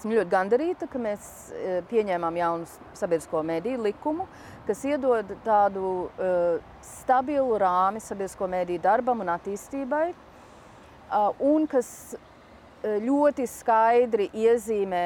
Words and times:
Esmu 0.00 0.14
ļoti 0.16 0.32
gandarīta, 0.32 0.86
ka 0.88 0.96
mēs 0.96 1.24
eh, 1.52 1.82
pieņēmām 1.90 2.36
jaunu 2.40 2.68
sabiedrisko 2.96 3.42
mediju 3.44 3.82
likumu, 3.84 4.24
kas 4.64 4.80
iedod 4.88 5.28
tādu 5.44 5.90
uh, 6.06 6.62
stabilu 6.80 7.58
rāmi 7.60 8.00
sabiedrisko 8.00 8.48
mediju 8.48 8.80
darbam 8.80 9.20
un 9.20 9.32
attīstībai, 9.34 10.06
uh, 10.14 11.42
un 11.44 11.66
kas 11.68 11.90
ļoti 12.80 13.44
skaidri 13.50 14.30
iezīmē 14.40 15.04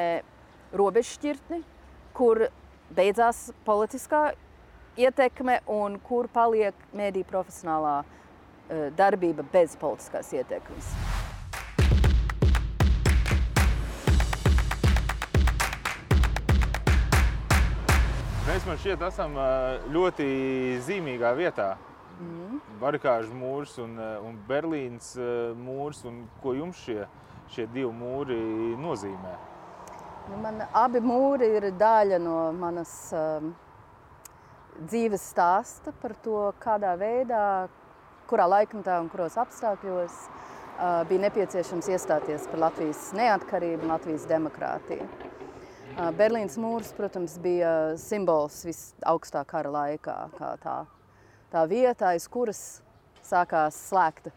robežšķirtni, 0.79 1.59
kur 2.15 2.45
beidzās 2.95 3.49
politiskā 3.67 4.29
ietekme 4.95 5.59
un 5.75 5.99
kur 6.07 6.31
paliek 6.31 6.87
mediju 6.95 7.27
profesionālā 7.33 7.97
darbība 8.95 9.43
bez 9.51 9.75
politiskās 9.81 10.31
ietekmes. 10.39 10.95
Mēs 18.55 18.63
man 18.63 18.77
šķiet 18.79 19.01
esam 19.03 19.33
ļoti 19.91 20.25
zīmīgā 20.85 21.33
vietā. 21.35 21.73
Mm. 22.23 22.61
Barikāžu 22.79 23.35
mūrs 23.35 23.73
un, 23.83 23.97
un 23.99 24.37
Berlīnas 24.47 25.09
mūrs. 25.59 25.99
Un 26.07 26.21
ko 26.39 26.53
jums 26.55 26.79
šie, 26.85 27.01
šie 27.51 27.65
divi 27.73 27.91
mūri 27.91 28.39
nozīmē? 28.79 29.33
Nu, 30.29 30.39
man 30.39 30.63
abi 30.71 31.03
mūri 31.03 31.51
ir 31.57 31.67
daļa 31.75 32.21
no 32.23 32.37
manas 32.55 32.95
um, 33.19 33.51
dzīves 34.85 35.27
stāsta 35.35 35.91
par 35.99 36.15
to, 36.23 36.47
kādā 36.63 36.95
veidā, 36.95 37.43
kurā 38.31 38.47
laikmetā 38.55 39.01
un 39.03 39.11
kuros 39.11 39.35
apstākļos 39.35 40.21
uh, 40.31 41.03
bija 41.11 41.27
nepieciešams 41.27 41.91
iestāties 41.91 42.47
par 42.53 42.69
Latvijas 42.69 43.09
neatkarību 43.19 43.83
un 43.83 43.97
Latvijas 43.97 44.31
demokrātiju. 44.31 45.34
Berlīnas 45.95 46.57
mūrs, 46.59 46.89
protams, 46.95 47.37
bija 47.39 47.95
simbols 47.99 48.57
visaugstā 48.67 49.45
kara 49.47 49.71
laikā, 49.71 50.15
kā 50.35 50.49
tā, 50.59 50.79
tā 51.53 51.61
vieta, 51.71 52.11
aiz 52.11 52.27
kuras 52.31 52.81
sākās 53.23 53.77
slēgta 53.89 54.33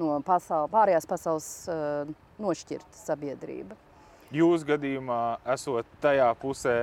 no 0.00 0.18
pasaul, 0.24 0.68
pārējās 0.72 1.08
pasaules 1.08 1.48
uh, 1.72 2.10
nošķirta 2.40 3.00
sabiedrība. 3.00 3.78
Jūs 4.30 4.62
gadījumā 4.68 5.40
esot 5.56 5.88
tajā 6.04 6.28
pusē, 6.38 6.76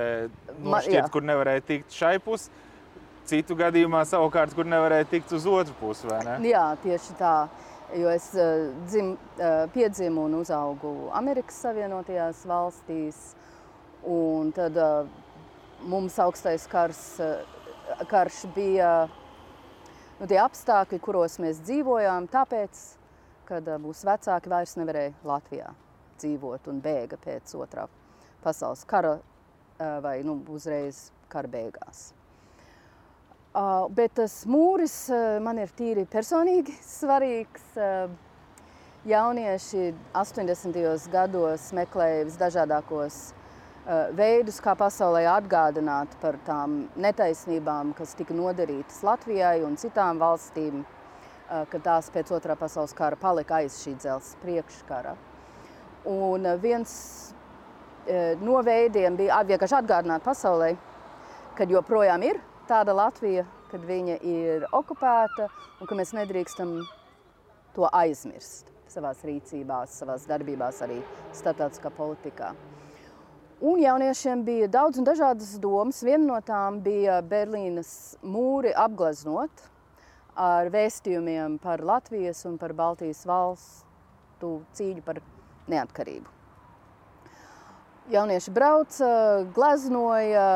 nošķirt, 0.58 1.06
Ma, 1.06 1.12
kur 1.14 1.24
nevarēja 1.24 1.64
tikt 1.70 1.94
šai 1.94 2.18
pusē, 2.20 2.50
citu 3.28 3.56
gadījumā 3.56 4.02
savukārt, 4.08 4.52
kur 4.56 4.66
nevarēja 4.68 5.08
tikt 5.14 5.32
uz 5.38 5.46
otru 5.48 5.78
pusi, 5.78 6.08
vai 6.10 6.20
ne? 6.26 6.38
Jā, 6.50 6.72
tieši 6.82 7.16
tā. 7.20 7.36
Jo 7.96 8.10
es 8.12 8.32
uh, 8.36 8.66
dzim, 8.84 9.14
uh, 9.38 9.62
piedzimu 9.72 10.26
un 10.28 10.40
uzaugu 10.42 11.08
Amerikas 11.16 11.62
Savienotajās 11.62 12.42
valstīs, 12.50 13.30
Un 14.06 14.52
tad 14.54 14.76
uh, 14.78 15.08
mums 15.90 16.18
augstais 16.22 16.66
kars, 16.70 17.00
uh, 17.22 18.04
karš 18.10 18.44
bija 18.54 18.92
nu, 20.20 20.26
tie 20.26 20.38
apstākļi, 20.42 21.00
kuros 21.02 21.38
mēs 21.42 21.62
dzīvojām, 21.66 22.28
tāpēc, 22.30 22.84
kad 23.48 23.66
uh, 23.68 23.80
mūsu 23.82 24.06
vecāki 24.08 24.52
vairs 24.52 24.76
nevarēja 24.78 25.16
Latvijā 25.26 25.72
dzīvot 26.18 26.70
un 26.70 26.78
bēga 26.82 27.18
pēc 27.22 27.54
otrā 27.58 27.88
pasaules 28.42 28.84
kara 28.86 29.16
uh, 29.18 29.98
vai 30.04 30.20
nu, 30.26 30.38
uzreiz 30.54 31.08
kara 31.28 31.50
beigās. 31.50 32.12
Uh, 33.58 33.88
bet 33.90 34.14
tas 34.18 34.44
mūris 34.46 35.08
uh, 35.10 35.38
man 35.42 35.58
ir 35.58 35.74
tīri 35.74 36.06
personīgi 36.06 36.76
svarīgs. 36.98 37.68
Uh, 37.74 38.24
jaunieši 39.08 39.92
80. 40.12 41.08
gados 41.12 41.68
meklēja 41.76 42.26
visdažādākos 42.28 43.18
veidus, 44.16 44.58
kā 44.60 44.74
pasaulē 44.76 45.24
atgādināt 45.32 46.12
par 46.20 46.36
tām 46.46 46.82
netaisnībām, 47.00 47.94
kas 47.96 48.14
tika 48.18 48.36
nodarītas 48.36 49.00
Latvijai 49.06 49.62
un 49.64 49.76
citām 49.80 50.20
valstīm, 50.20 50.82
eh, 50.84 51.64
ka 51.70 51.78
tās 51.78 52.10
pēc 52.10 52.32
otrā 52.36 52.56
pasaules 52.56 52.92
kara 52.92 53.16
palika 53.16 53.54
aiz 53.62 53.78
šī 53.84 53.96
dzelzs 53.96 54.36
priekškara. 54.42 55.16
Un 56.04 56.46
eh, 56.46 56.56
viens 56.56 57.34
no 58.40 58.62
veidiem 58.64 59.16
bija 59.16 59.42
vienkārši 59.44 59.82
atgādināt 59.82 60.22
pasaulē, 60.24 60.70
ka 61.54 61.66
joprojām 61.68 62.22
ir 62.24 62.40
tāda 62.66 62.94
Latvija, 62.96 63.44
kad 63.70 63.84
viņa 63.84 64.16
ir 64.24 64.64
okupēta 64.72 65.50
un 65.80 65.86
ka 65.86 65.98
mēs 65.98 66.14
nedrīkstam 66.16 66.72
to 67.76 67.84
aizmirst 67.92 68.72
savās 68.88 69.20
rīcībās, 69.28 70.00
savās 70.00 70.24
darbībās, 70.30 70.80
arī 70.86 71.02
starptautiskā 71.36 71.92
politikā. 71.92 72.54
Un 73.58 73.80
jauniešiem 73.82 74.44
bija 74.46 74.68
daudz 74.70 75.00
un 75.00 75.06
dažādas 75.06 75.56
domas. 75.58 75.98
Viena 76.06 76.22
no 76.28 76.36
tām 76.46 76.76
bija 76.78 77.16
Berlīnas 77.26 78.14
mūri 78.22 78.70
apgleznot 78.70 79.64
ar 80.38 80.70
vēstījumiem 80.70 81.56
par 81.58 81.82
Latvijas 81.82 82.44
un 82.46 82.54
par 82.60 82.70
Baltijas 82.78 83.24
valstu 83.26 84.52
cīņu 84.78 85.02
par 85.02 85.18
neatkarību. 85.74 86.30
Jaunieši 88.14 88.54
brauca, 88.54 89.10
gleznoja, 89.56 90.46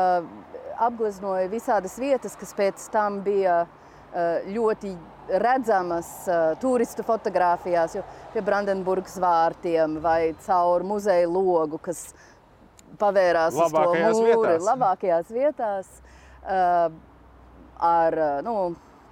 apgleznoja 0.87 1.51
visādas 1.51 1.99
vietas, 1.99 2.39
kas 2.39 2.55
pēc 2.55 2.87
tam 2.95 3.19
bija 3.27 3.65
eh, 3.65 4.47
ļoti 4.55 4.95
redzamas 5.27 6.07
uh, 6.27 6.51
turistu 6.59 7.03
fotografijās, 7.07 7.95
jo 7.95 8.01
pie 8.33 8.41
Brandenburgas 8.43 9.15
vārtiem 9.23 9.95
vai 10.03 10.33
caur 10.43 10.83
muzeja 10.83 11.29
logu, 11.29 11.79
kas 11.79 12.09
pavērās 12.99 13.55
labākajās 13.57 14.11
uz 14.11 14.19
to 14.19 14.25
mūri, 14.27 14.49
vietās. 14.49 14.67
labākajās 14.67 15.31
vietās, 15.33 15.89
uh, 16.43 16.91
ar 17.89 18.19
uh, 18.19 18.35
nu, 18.45 18.57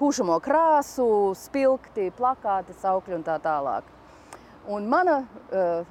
pušamo 0.02 0.38
krāsu, 0.44 1.08
spilgti, 1.38 2.09
plakāti, 2.18 2.75
saukļi 2.81 3.20
un 3.20 3.25
tā 3.25 3.38
tālāk. 3.44 3.90
Un 4.72 4.88
mana 4.90 5.22
uh, 5.52 5.84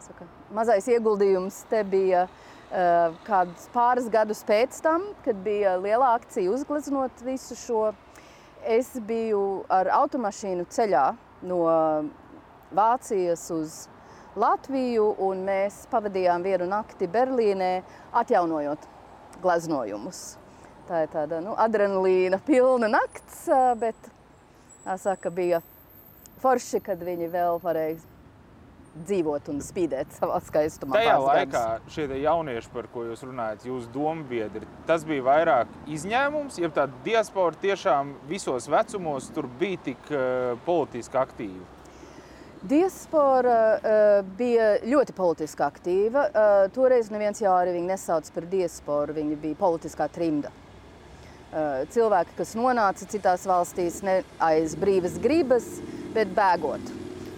saka, 0.00 0.26
mazais 0.54 0.88
ieguldījums 0.90 1.62
te 1.70 1.84
bija 1.88 2.26
uh, 2.28 3.14
kādus 3.28 3.68
pāris 3.74 4.08
gadus 4.12 4.42
pēc 4.46 4.80
tam, 4.84 5.06
kad 5.24 5.38
bija 5.44 5.76
liela 5.80 6.14
akcija 6.18 6.52
uzgleznot 6.52 7.24
visu 7.26 7.58
šo. 7.58 7.86
Es 8.64 8.94
biju 8.96 9.66
ar 9.68 9.90
automašīnu 9.92 10.64
ceļā 10.72 11.08
no 11.44 11.58
Vācijas 12.74 13.42
uz 13.52 13.74
Latviju, 14.34 15.12
un 15.22 15.44
mēs 15.46 15.84
pavadījām 15.92 16.42
vienu 16.42 16.66
nakti 16.66 17.06
Berlīnē, 17.10 17.84
atjaunojot 18.18 18.88
gleznojumus. 19.42 20.24
Tā 20.88 21.04
ir 21.04 21.12
tāda 21.12 21.38
nu, 21.44 21.54
adrenalīna 21.56 22.40
pilna 22.44 22.90
nakts, 22.90 23.44
bet 23.80 24.10
saka, 25.00 25.30
bija 25.30 25.62
forši, 26.42 26.82
kad 26.84 27.00
viņi 27.06 27.30
vēl 27.32 27.60
varēja 27.62 28.02
dzīvot 28.94 29.48
un 29.50 29.62
spīdēt 29.64 30.12
savā 30.14 30.38
skaistumā. 30.44 30.98
Tajā 30.98 31.14
laikā 31.22 31.46
gadus. 31.54 31.94
šie 31.94 32.20
jaunieši, 32.22 32.70
par 32.74 32.88
ko 32.92 33.06
jūs 33.08 33.24
runājat, 33.26 33.66
jūsu 33.66 33.90
domu 33.94 34.26
biedri, 34.28 34.68
tas 34.86 35.06
bija 35.06 35.24
vairāk 35.26 35.72
izņēmums, 35.90 36.60
ja 36.62 36.70
tā 36.74 36.86
diaspora 37.06 37.58
tiešām 37.64 38.14
visos 38.30 38.68
vecumos 38.70 39.30
tur 39.34 39.48
bija 39.60 39.82
tik 39.90 40.12
uh, 40.12 40.54
politiski 40.66 41.18
aktīva. 41.18 41.66
Diaspora 42.64 43.56
uh, 43.76 44.26
bija 44.38 44.78
ļoti 44.88 45.12
politiski 45.12 45.60
aktīva. 45.66 46.22
Uh, 46.30 46.52
toreiz 46.72 47.10
neviens 47.12 47.42
jau 47.42 47.52
arī 47.52 47.74
viņu 47.74 47.90
nesauc 47.90 48.30
par 48.32 48.46
diasporu, 48.48 49.12
viņa 49.18 49.36
bija 49.42 49.58
politiskā 49.60 50.06
trimda. 50.08 50.48
Uh, 51.52 51.84
cilvēki, 51.92 52.32
kas 52.38 52.54
nonāca 52.56 53.04
citās 53.04 53.44
valstīs 53.44 54.00
ne 54.06 54.22
aiz 54.40 54.78
brīvas 54.80 55.20
gribas, 55.20 55.68
bet 56.16 56.32
bēgot. 56.32 56.88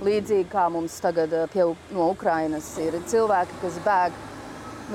Līdzīgi 0.06 0.46
kā 0.52 0.68
mums 0.70 0.94
tagad 1.02 1.34
pie, 1.50 1.66
no 1.96 2.08
Ukrainas 2.14 2.70
ir 2.78 2.94
cilvēki, 3.10 3.58
kas 3.64 3.82
bēg 3.82 4.22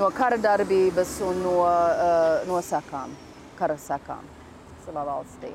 no 0.00 0.08
kara 0.16 0.40
darbības 0.40 1.18
un 1.28 1.44
no, 1.44 1.56
uh, 1.68 2.40
no 2.48 2.64
sakām, 2.64 3.12
kara 3.60 3.76
sakām 3.76 4.24
savā 4.86 5.04
valstī. 5.12 5.52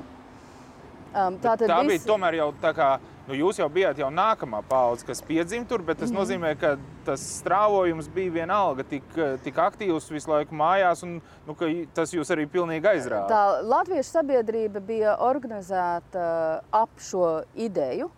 Um, 1.08 1.42
tā 1.42 1.58
tā 1.58 1.66
visi... 1.66 1.96
bija 1.96 2.06
tomēr 2.06 2.44
jau 2.44 2.52
tā 2.62 2.76
kā 2.76 2.92
nu, 3.28 3.36
jūs 3.36 3.60
jau 3.60 3.68
bijāt 3.72 4.00
jau 4.00 4.08
nākamā 4.12 4.62
paudze, 4.68 5.06
kas 5.06 5.20
piedzima 5.24 5.68
tur, 5.68 5.82
bet 5.84 5.98
tas 5.98 6.10
mm 6.10 6.16
-hmm. 6.16 6.20
nozīmē, 6.20 6.54
ka 6.60 6.76
tas 7.04 7.20
strāvojums 7.42 8.08
bija 8.14 8.32
vienalga 8.32 8.82
tik, 8.82 9.04
tik 9.44 9.56
aktīvs 9.56 10.10
visu 10.10 10.30
laiku 10.30 10.54
mājās, 10.54 11.02
un 11.02 11.20
nu, 11.46 11.56
tas 11.94 12.12
jūs 12.12 12.30
arī 12.30 12.46
pilnīgi 12.46 12.86
aizrāva. 12.86 13.28
Tā 13.28 13.62
Latviešu 13.62 14.10
sabiedrība 14.10 14.80
bija 14.80 15.16
organizēta 15.20 16.60
ap 16.70 16.90
šo 16.98 17.42
ideju, 17.54 18.10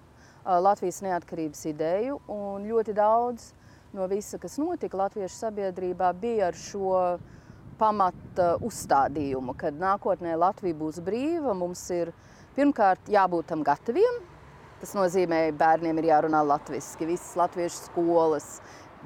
Latvijas 0.45 1.03
neatkarības 1.03 1.65
ideju, 1.67 2.21
un 2.29 2.65
ļoti 2.65 2.95
daudz 2.95 3.53
no 3.93 4.07
visa, 4.07 4.39
kas 4.39 4.59
notika 4.59 4.97
Latviešu 4.97 5.37
sabiedrībā, 5.37 6.13
bija 6.13 6.47
ar 6.47 6.55
šo 6.55 7.19
pamata 7.79 8.57
uzstādījumu, 8.61 9.55
ka 9.57 9.71
nākotnē 9.71 10.37
Latvija 10.37 10.75
būs 10.75 11.01
brīva, 11.01 11.55
mums 11.55 11.91
ir 11.91 12.13
pirmkārt 12.57 13.09
jābūt 13.09 13.47
tam 13.47 13.63
gataviem, 13.63 14.30
Tas 14.81 14.95
nozīmē, 14.97 15.51
ka 15.51 15.59
bērniem 15.61 15.99
ir 16.01 16.09
jārunā 16.09 16.41
latviešu, 16.47 17.05
visas 17.05 17.35
latviešu 17.37 17.83
skolas, 17.91 18.49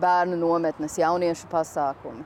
bērnu 0.01 0.39
nometnes, 0.39 0.99
jauniešu 1.01 1.51
pasākumi. 1.51 2.23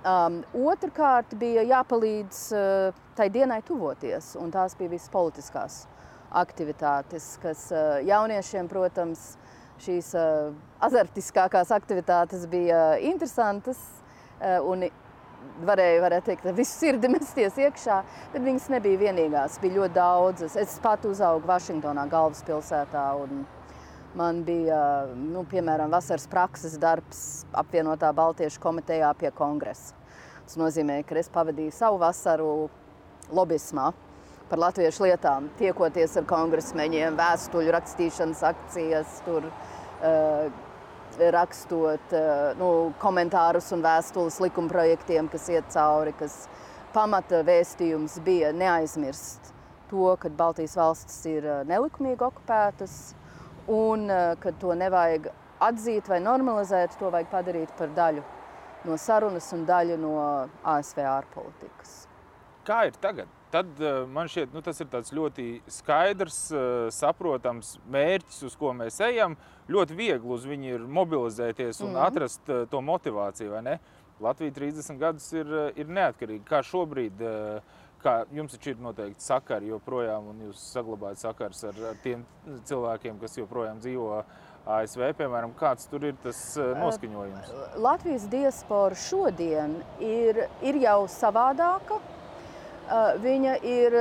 Um, 0.00 0.38
Otrakārt 0.56 1.34
bija 1.36 1.60
jāpalīdz 1.68 2.38
uh, 2.56 3.00
tai 3.18 3.28
dienai 3.28 3.60
tuvoties, 3.68 4.32
un 4.40 4.48
tās 4.54 4.72
bija 4.78 4.94
visas 4.94 5.12
politiskās 5.12 5.82
aktivitātes, 6.40 7.34
kas 7.42 7.66
uh, 7.74 7.98
jauniešiem, 8.08 8.70
protams, 8.70 9.34
šīs 9.84 10.14
uh, 10.16 10.54
azartiskākās 10.80 11.72
aktivitātes 11.76 12.46
bija 12.48 12.96
interesantas 13.10 13.76
uh, 14.40 14.56
un 14.64 14.88
varēja, 15.66 16.02
varētu 16.06 16.30
teikt, 16.30 16.50
visu 16.56 16.74
sirdi 16.74 17.10
mesties 17.16 17.56
iekšā, 17.60 18.00
bet 18.34 18.44
viņas 18.44 18.68
nebija 18.74 19.04
vienīgās, 19.06 19.60
bija 19.62 19.80
ļoti 19.80 19.96
daudzas. 19.96 20.58
Es 20.60 20.76
pat 20.82 21.06
uzaugu 21.08 21.48
Vašingtonā, 21.50 22.08
galvaspilsētā, 22.10 23.06
un 23.24 23.42
Man 24.10 24.40
bija, 24.42 25.06
nu, 25.14 25.44
piemēram, 25.46 25.92
vasaras 25.94 26.24
prakses 26.26 26.72
darbs 26.82 27.44
apvienotā 27.54 28.08
Baltiešu 28.10 28.58
komitejā 28.62 29.12
pie 29.14 29.30
kongresa. 29.30 29.94
Tas 30.42 30.56
nozīmē, 30.58 30.96
ka 31.06 31.14
es 31.20 31.30
pavadīju 31.30 31.70
savu 31.70 32.00
vasaru 32.02 32.48
lobismā 33.30 33.92
par 34.50 34.58
latviešu 34.64 35.06
lietām, 35.06 35.46
tiekoties 35.60 36.16
ar 36.18 36.26
kongresmeņiem, 36.26 37.14
vēstuļu 37.20 37.70
rakstīšanas 37.76 38.42
akcijas, 38.48 39.20
tur, 39.28 39.46
uh, 39.46 40.50
rakstot 41.18 42.12
uh, 42.16 42.50
nu, 42.58 42.68
komentārus 43.02 43.72
un 43.74 43.82
vēstules 43.84 44.40
likumprojektiem, 44.44 45.28
kas 45.32 45.48
iet 45.50 45.70
cauri, 45.74 46.12
kas 46.18 46.44
pamata 46.94 47.42
vēstījums 47.46 48.18
bija 48.26 48.52
neaizmirst 48.52 49.54
to, 49.90 50.12
ka 50.22 50.30
Baltijas 50.30 50.76
valstis 50.78 51.24
ir 51.30 51.46
uh, 51.48 51.62
nelikumīgi 51.66 52.26
okupētas, 52.26 53.00
un 53.70 54.10
eh, 54.10 54.34
ka 54.40 54.52
to 54.60 54.74
nevajag 54.74 55.30
atzīt 55.62 56.08
vai 56.10 56.20
normalizēt, 56.24 56.96
to 56.98 57.10
vajag 57.12 57.30
padarīt 57.32 57.74
par 57.78 57.92
daļu 57.96 58.24
no 58.88 58.96
sarunas 58.96 59.50
un 59.52 59.66
daļu 59.68 59.98
no 60.00 60.14
ASV 60.74 61.02
ārpolitikas. 61.04 61.92
Kā 62.66 62.86
ir 62.88 62.96
tagad? 63.02 63.28
Tad 63.50 63.80
eh, 63.82 64.02
man 64.06 64.30
šķiet, 64.30 64.52
nu, 64.54 64.62
tas 64.62 64.78
ir 64.82 64.90
ļoti 65.18 65.46
skaidrs, 65.70 66.40
eh, 66.54 66.90
saprotams 66.94 67.76
mērķis, 67.90 68.44
uz 68.46 68.56
ko 68.58 68.74
mēs 68.76 69.00
ejam. 69.08 69.36
Ļoti 69.70 69.96
viegli 69.98 70.34
uz 70.34 70.46
viņu 70.46 70.74
ir 70.76 70.86
mobilizēties 70.86 71.82
un 71.84 71.94
mm 71.94 72.06
atrast 72.10 72.48
to 72.70 72.80
motivāciju. 72.80 73.78
Latvija 74.20 74.52
30 74.52 74.98
gadus 75.00 75.30
ir, 75.32 75.48
ir 75.76 75.88
neatkarīga. 75.88 76.44
Kā 76.44 76.58
šobrīd 76.64 77.22
kā 78.02 78.14
jums 78.34 78.54
taču 78.54 78.74
ir 78.74 78.82
noteikti 78.82 79.24
sakari 79.24 79.70
joprojām, 79.70 80.30
un 80.32 80.46
jūs 80.48 80.62
saglabājat 80.74 81.24
sakars 81.24 81.64
ar, 81.68 81.80
ar 81.90 81.98
tiem 82.04 82.24
cilvēkiem, 82.68 83.18
kas 83.20 83.36
joprojām 83.38 83.80
dzīvo 83.82 84.22
ASV, 84.70 85.06
piemēram, 85.16 85.52
kāds 85.58 85.88
tur 85.90 86.04
ir 86.10 86.16
tas 86.22 86.38
eh, 86.60 86.72
noskaņojums? 86.78 87.52
Latvijas 87.80 88.26
diaspora 88.32 88.98
šodien 88.98 89.78
ir, 90.04 90.44
ir 90.64 90.80
jau 90.84 91.04
savādāka. 91.10 92.00
Viņa 93.22 93.56
ir 93.66 93.94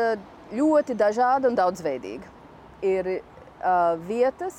ļoti 0.55 0.95
dažāda 0.97 1.49
un 1.49 1.57
daudzveidīga. 1.57 2.31
Ir 2.85 3.09
vietas, 4.07 4.57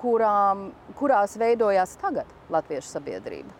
kurām, 0.00 0.70
kurās 0.98 1.36
veidojās 1.40 1.96
tagad 2.00 2.30
latviešu 2.52 2.96
sabiedrība. 2.96 3.52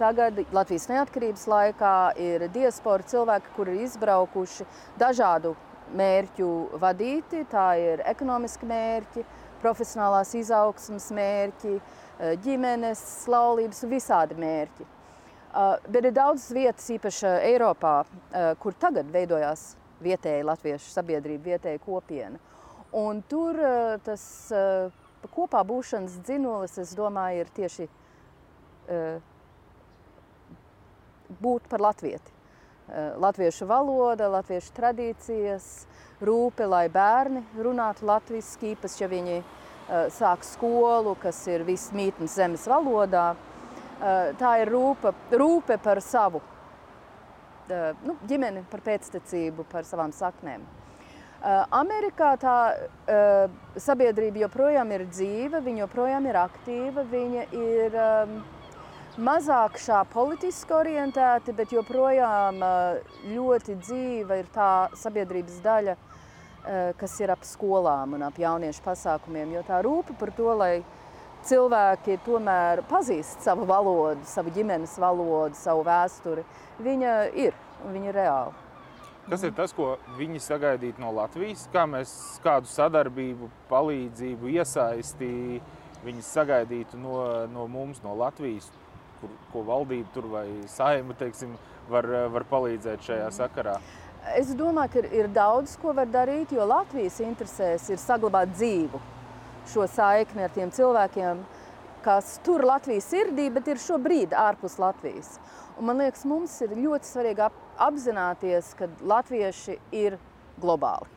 Tagad 0.00 0.38
Latvijas 0.56 0.88
neatkarības 0.90 1.44
laikā 1.50 1.96
ir 2.18 2.46
diaspora 2.54 3.04
cilvēki, 3.06 3.52
kuri 3.56 3.76
ir 3.76 3.84
izbraukuši 3.86 4.66
dažādu 4.98 5.52
mērķu 5.96 6.48
vadīti. 6.80 7.44
Tā 7.50 7.66
ir 7.78 8.02
ekonomiski 8.08 8.66
mērķi, 8.70 9.26
profesionālās 9.60 10.32
izaugsmas 10.38 11.10
mērķi, 11.14 11.76
ģimenes, 12.46 13.04
laulības, 13.30 13.84
visādi 13.90 14.38
mērķi. 14.40 14.88
Bet 15.50 16.04
ir 16.06 16.14
daudz 16.14 16.44
vietas, 16.54 16.86
īpaši 16.94 17.26
Eiropā, 17.50 18.04
kur 18.62 18.76
tagad 18.78 19.08
veidojās 19.10 19.72
vietēja 20.00 20.44
latviešu 20.46 20.92
sabiedrība, 20.92 21.56
vietēja 21.56 21.80
kopiena. 21.82 22.38
Un 22.96 23.22
tur 23.26 23.58
tas 24.06 24.22
kopā 25.34 25.64
būšanas 25.66 26.20
dzinolis, 26.22 26.78
es 26.78 26.94
domāju, 26.98 27.42
ir 27.42 27.50
tieši 27.56 27.88
būt 31.42 31.68
par 31.70 31.82
latvieti. 31.82 32.32
Eh, 32.90 33.12
latviešu 33.22 33.68
valoda, 33.70 34.26
latviešu 34.28 34.72
tradīcijas, 34.74 35.66
rūpe, 36.22 36.66
lai 36.66 36.88
bērni 36.90 37.44
runātu 37.54 38.08
latviešu, 38.08 38.72
īpaši, 38.74 39.02
ja 39.04 39.08
viņi 39.10 39.42
sāk 39.90 40.44
skolu, 40.46 41.16
kas 41.18 41.40
ir 41.50 41.64
viss 41.66 41.90
mītnes 41.90 42.36
zemes 42.38 42.62
valodā. 42.70 43.32
Uh, 44.00 44.30
tā 44.40 44.54
ir 44.62 44.70
rūpe, 44.72 45.10
rūpe 45.36 45.76
par 45.84 45.98
savu 46.00 46.38
uh, 46.40 47.90
nu, 48.00 48.14
ģimeni, 48.24 48.62
par 48.72 48.80
pēctecību, 48.86 49.66
par 49.68 49.84
savām 49.88 50.14
saknēm. 50.16 50.64
Amerikā 51.72 52.34
tā 52.36 52.54
sabiedrība 53.80 54.42
joprojām 54.42 54.90
ir 54.92 55.06
dzīva, 55.08 55.62
viņa 55.64 55.80
joprojām 55.86 56.26
ir 56.28 56.36
aktīva, 56.36 57.04
viņa 57.08 57.44
ir 57.56 57.96
um, 57.96 58.34
mazāk 59.24 59.78
šā 59.80 60.02
politiski 60.12 60.76
orientēti, 60.76 61.54
bet 61.56 61.72
joprojām 61.72 62.60
ļoti 63.32 63.78
dzīva 63.80 64.36
ir 64.36 64.52
tā 64.52 64.70
sabiedrības 65.00 65.62
daļa, 65.64 65.96
kas 67.00 67.16
ir 67.24 67.32
ap 67.32 67.48
skolām 67.48 68.18
un 68.18 68.28
ap 68.28 68.36
jauniešu 68.36 68.84
pasākumiem. 68.84 69.56
Jo 69.56 69.64
tā 69.64 69.80
rūpe 69.86 70.20
par 70.20 70.36
to, 70.36 70.52
lai 70.60 70.74
cilvēki 71.48 72.18
tomēr 72.26 72.82
pazīst 72.90 73.44
savu 73.46 73.66
valodu, 73.68 74.24
savu 74.28 74.52
ģimenes 74.54 74.96
valodu, 75.00 75.56
savu 75.58 75.84
vēsturi, 75.86 76.44
viņa 76.82 77.14
ir, 77.38 77.56
viņa 77.86 78.10
ir 78.10 78.20
reāla. 78.20 78.66
Kas 79.30 79.44
ir 79.46 79.52
tas, 79.54 79.72
ko 79.76 79.94
viņi 80.18 80.40
sagaidītu 80.42 81.02
no 81.02 81.12
Latvijas? 81.14 81.68
Kā 81.70 81.84
mēs 81.86 82.12
kādu 82.42 82.66
sadarbību, 82.66 83.50
palīdzību, 83.70 84.50
iesaisti 84.56 85.60
viņi 86.02 86.24
sagaidītu 86.26 86.98
no, 86.98 87.20
no 87.52 87.68
mums, 87.70 88.02
no 88.02 88.16
Latvijas? 88.18 88.70
kur, 89.20 89.32
ko 89.52 89.64
valdība 89.68 90.08
tur 90.14 90.28
vai 90.32 90.46
saima 90.70 91.16
teiksim, 91.18 91.54
var, 91.90 92.08
var 92.32 92.46
palīdzēt 92.50 93.04
šajā 93.06 93.28
mhm. 93.28 93.36
sakarā? 93.36 93.78
Es 94.36 94.52
domāju, 94.56 94.98
ka 94.98 95.16
ir 95.16 95.30
daudz 95.32 95.78
ko 95.80 95.94
var 95.96 96.08
darīt, 96.10 96.52
jo 96.52 96.66
Latvijas 96.68 97.20
interesēs 97.24 97.88
ir 97.92 98.00
saglabāt 98.00 98.52
dzīvu 98.52 99.00
šo 99.72 99.86
saikni 99.90 100.44
ar 100.46 100.54
tiem 100.54 100.72
cilvēkiem, 100.74 101.42
kas 102.04 102.38
tur 102.44 102.64
Latvijas 102.66 103.08
sirdī, 103.12 103.48
bet 103.52 103.68
ir 103.68 103.80
šobrīd 103.80 104.34
ārpus 104.36 104.78
Latvijas. 104.80 105.36
Un 105.78 105.88
man 105.88 106.00
liekas, 106.02 106.26
mums 106.28 106.54
ir 106.64 106.76
ļoti 106.76 107.08
svarīgi 107.08 107.44
ap, 107.46 107.56
apzināties, 107.80 108.74
ka 108.76 108.88
latvieši 109.00 109.78
ir 109.96 110.18
globāli. 110.60 111.08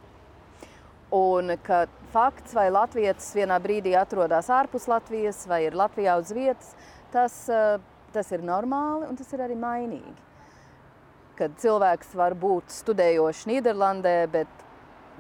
Un 1.14 1.56
ka 1.66 1.86
fakts, 2.14 2.56
vai 2.58 2.70
latvietis 2.74 3.34
vienā 3.38 3.60
brīdī 3.62 3.94
atrodas 4.00 4.50
ārpus 4.50 4.88
Latvijas 4.90 5.44
vai 5.50 5.66
ir 5.68 5.76
Latvijā 5.78 6.16
uz 6.22 6.32
vietas, 6.34 6.72
tas 7.14 7.36
uh, 7.52 7.82
Tas 8.14 8.30
ir 8.30 8.44
normāli 8.46 9.08
un 9.10 9.18
tas 9.18 9.32
ir 9.34 9.42
arī 9.42 9.56
mainīgi. 9.58 10.14
Kad 11.34 11.56
cilvēks 11.58 12.12
var 12.14 12.36
būt 12.38 12.70
studējošs 12.70 13.48
Nīderlandē, 13.50 14.18
bet 14.36 14.52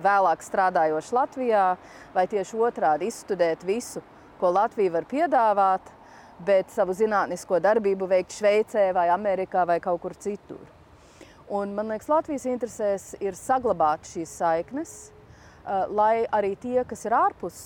vēlāk 0.01 0.41
strādājošs 0.41 1.11
Latvijā, 1.13 1.65
vai 2.15 2.25
tieši 2.31 2.57
otrādi 2.57 3.09
izstudēt 3.11 3.65
visu, 3.67 4.01
ko 4.39 4.53
Latvija 4.55 4.95
var 4.95 5.05
piedāvāt, 5.09 5.91
bet 6.43 6.71
savu 6.73 6.95
zinātnisko 6.97 7.59
darbību 7.63 8.07
veikt 8.09 8.33
Šveicē 8.35 8.89
vai 8.95 9.07
Amerikā 9.13 9.67
vai 9.69 9.77
kaut 9.83 10.01
kur 10.01 10.15
citur. 10.17 10.63
Un, 11.53 11.75
man 11.75 11.91
liekas, 11.91 12.09
Latvijas 12.09 12.47
interesēs 12.49 13.11
ir 13.21 13.37
saglabāt 13.37 14.07
šīs 14.09 14.31
saiknes, 14.39 14.93
lai 15.93 16.25
arī 16.33 16.55
tie, 16.59 16.81
kas 16.87 17.05
ir 17.05 17.15
ārpus 17.15 17.61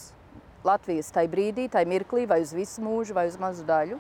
Latvijas 0.68 1.14
tajā 1.16 1.30
brīdī, 1.32 1.70
tajā 1.72 1.88
mirklī, 1.88 2.26
vai 2.28 2.42
uz 2.44 2.52
visu 2.54 2.84
mūžu, 2.84 3.16
vai 3.16 3.28
uz 3.30 3.38
mazu 3.40 3.64
daļu, 3.66 4.00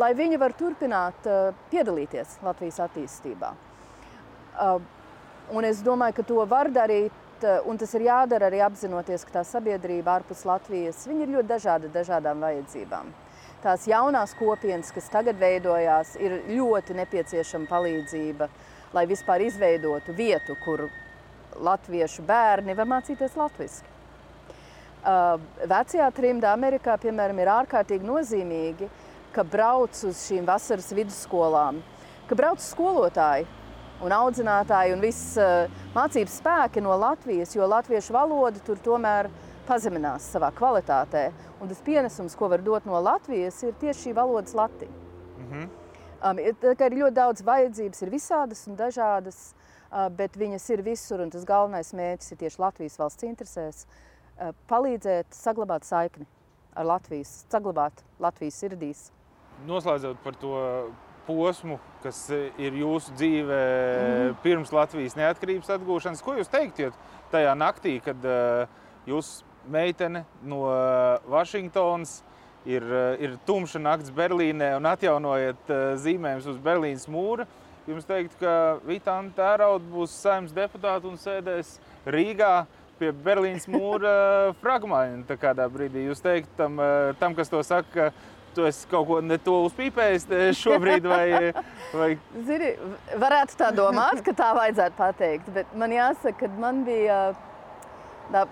lai 0.00 0.12
viņi 0.16 0.38
var 0.40 0.54
turpināt 0.56 1.26
piedalīties 1.70 2.38
Latvijas 2.46 2.80
attīstībā. 2.86 3.52
Un 5.50 5.66
es 5.66 5.82
domāju, 5.84 6.16
ka 6.20 6.26
to 6.26 6.46
var 6.48 6.70
darīt, 6.72 7.12
un 7.68 7.78
tas 7.80 7.92
ir 7.96 8.06
jādara 8.06 8.48
arī 8.50 8.60
apzinoties, 8.64 9.24
ka 9.26 9.40
tā 9.40 9.42
sabiedrība 9.46 10.18
ārpus 10.18 10.44
Latvijas 10.48 11.04
ir 11.08 11.28
ļoti 11.28 11.48
dažāda 11.48 11.90
dažādām 11.92 12.42
vajadzībām. 12.44 13.12
Tās 13.60 13.84
jaunās 13.88 14.32
kopienas, 14.38 14.88
kas 14.94 15.10
tagad 15.12 15.36
veidojās, 15.40 16.14
ir 16.16 16.38
ļoti 16.48 16.96
nepieciešama 16.96 17.68
palīdzība, 17.68 18.48
lai 18.96 19.04
vispār 19.06 19.44
izveidotu 19.44 20.14
vietu, 20.16 20.56
kur 20.64 20.86
latviešu 21.60 22.24
bērni 22.24 22.76
var 22.78 22.88
mācīties 22.88 23.36
latviešu. 23.36 23.86
Uh, 25.00 25.36
vecajā 25.64 26.08
trimdā 26.12 26.50
Amerikā, 26.52 26.96
piemēram, 27.00 27.38
ir 27.40 27.52
ārkārtīgi 27.52 28.04
nozīmīgi, 28.04 28.88
ka 29.32 29.44
brauc 29.44 29.96
uz 30.08 30.26
šīm 30.26 30.44
vasaras 30.48 30.90
vidusskolām, 30.96 31.78
ka 32.28 32.36
brauc 32.36 32.60
skolotāji 32.64 33.46
un 34.04 34.14
audzinātāji 34.16 34.94
un 34.94 35.02
viss 35.04 35.36
uh, 35.40 35.68
mācības 35.94 36.38
spēki 36.40 36.82
no 36.84 36.96
Latvijas, 36.98 37.54
jo 37.56 37.66
latviešu 37.68 38.14
valoda 38.16 38.62
tur 38.64 38.80
tomēr 38.82 39.28
pazeminās 39.68 40.26
savā 40.32 40.50
kvalitātē. 40.56 41.28
Un 41.60 41.70
tas 41.70 41.82
pienesums, 41.84 42.36
ko 42.38 42.48
var 42.50 42.64
dot 42.64 42.88
no 42.88 43.00
Latvijas, 43.04 43.60
ir 43.66 43.76
tieši 43.80 44.08
šī 44.08 44.16
valodas 44.16 44.56
latiņa. 44.56 44.96
Mm 45.40 45.50
-hmm. 45.50 45.68
um, 46.30 46.38
ir 46.38 46.98
ļoti 47.02 47.14
daudz 47.14 47.44
vajadzības, 47.44 48.02
ir 48.02 48.10
visādas 48.10 48.66
un 48.68 48.76
dažādas, 48.76 49.54
uh, 49.92 50.08
bet 50.08 50.36
viņas 50.36 50.70
ir 50.70 50.82
visur. 50.82 51.20
Un 51.20 51.30
tas 51.30 51.44
galvenais 51.44 51.92
mērķis 51.92 52.32
ir 52.32 52.38
tieši 52.38 52.60
Latvijas 52.60 52.98
valsts 52.98 53.24
interesēs 53.24 53.86
uh, 53.86 54.54
palīdzēt 54.68 55.26
saglabāt 55.30 55.84
saikni 55.84 56.26
ar 56.74 56.84
Latvijas, 56.84 57.44
saglabāt 57.50 58.04
Latvijas 58.18 58.60
sirdīs. 58.62 59.10
Noslēdzot 59.66 60.16
par 60.24 60.34
to 60.34 60.56
posmu, 61.30 61.78
kas 62.02 62.26
ir 62.34 62.76
jūsu 62.82 63.14
dzīvē 63.14 63.62
mm. 63.62 64.36
pirms 64.42 64.74
Latvijas 64.74 65.16
neatkarības 65.18 65.70
atgūšanas, 65.76 66.22
ko 66.26 66.34
jūs 66.40 66.50
teiktu 66.50 66.90
tajā 67.30 67.54
naktī, 67.54 68.00
kad 68.02 68.26
uh, 68.26 68.80
Jūs 69.08 69.40
meitene 69.70 70.24
no 70.44 70.64
eh, 70.68 71.30
Vašingtonas 71.30 72.20
ir, 72.68 72.84
eh, 72.84 73.22
ir 73.24 73.38
tumša 73.46 73.80
nakts 73.80 74.12
Berlīnē 74.14 74.74
un 74.76 74.88
atjaunojat 74.90 75.72
eh, 75.72 75.86
zīmējumus 76.00 76.50
uz 76.52 76.60
Berlīnas 76.64 77.08
mūra. 77.10 77.48
Jums 77.88 78.04
teikt, 78.06 78.36
ka 78.38 78.78
Vitāna 78.84 79.32
Tērauda 79.34 79.88
būs 79.90 80.12
saimnes 80.20 80.52
deputāta 80.54 81.08
un 81.08 81.16
sēdēs 81.18 81.78
Rīgā 82.06 82.66
pie 83.00 83.10
Berlīnas 83.24 83.66
mūra 83.74 84.12
fragmenta 84.60 85.38
kādā 85.40 85.66
brīdī. 85.72 86.04
Jūs 86.10 86.20
teikt 86.24 86.52
tam, 86.60 86.76
tam 87.18 87.34
kas 87.38 87.48
to 87.50 87.64
saka, 87.64 88.10
ka 88.10 88.10
tu 88.54 88.66
esi 88.68 88.88
kaut 88.90 89.06
ko 89.08 89.18
ne 89.24 89.38
to 89.42 89.56
uzpīpējis 89.66 90.26
šobrīd, 90.58 91.06
vai, 91.10 91.52
vai... 91.94 92.10
Zini, 92.46 92.72
varētu 93.20 93.58
tā 93.60 93.70
domāt, 93.76 94.22
ka 94.26 94.34
tā 94.36 94.50
vajadzētu 94.58 94.98
pateikt, 94.98 95.52
bet 95.54 95.76
man 95.78 95.94
jāsaka, 95.94 96.46
ka 96.46 96.62
man 96.62 96.82
bija 96.86 97.20
tā 98.32 98.46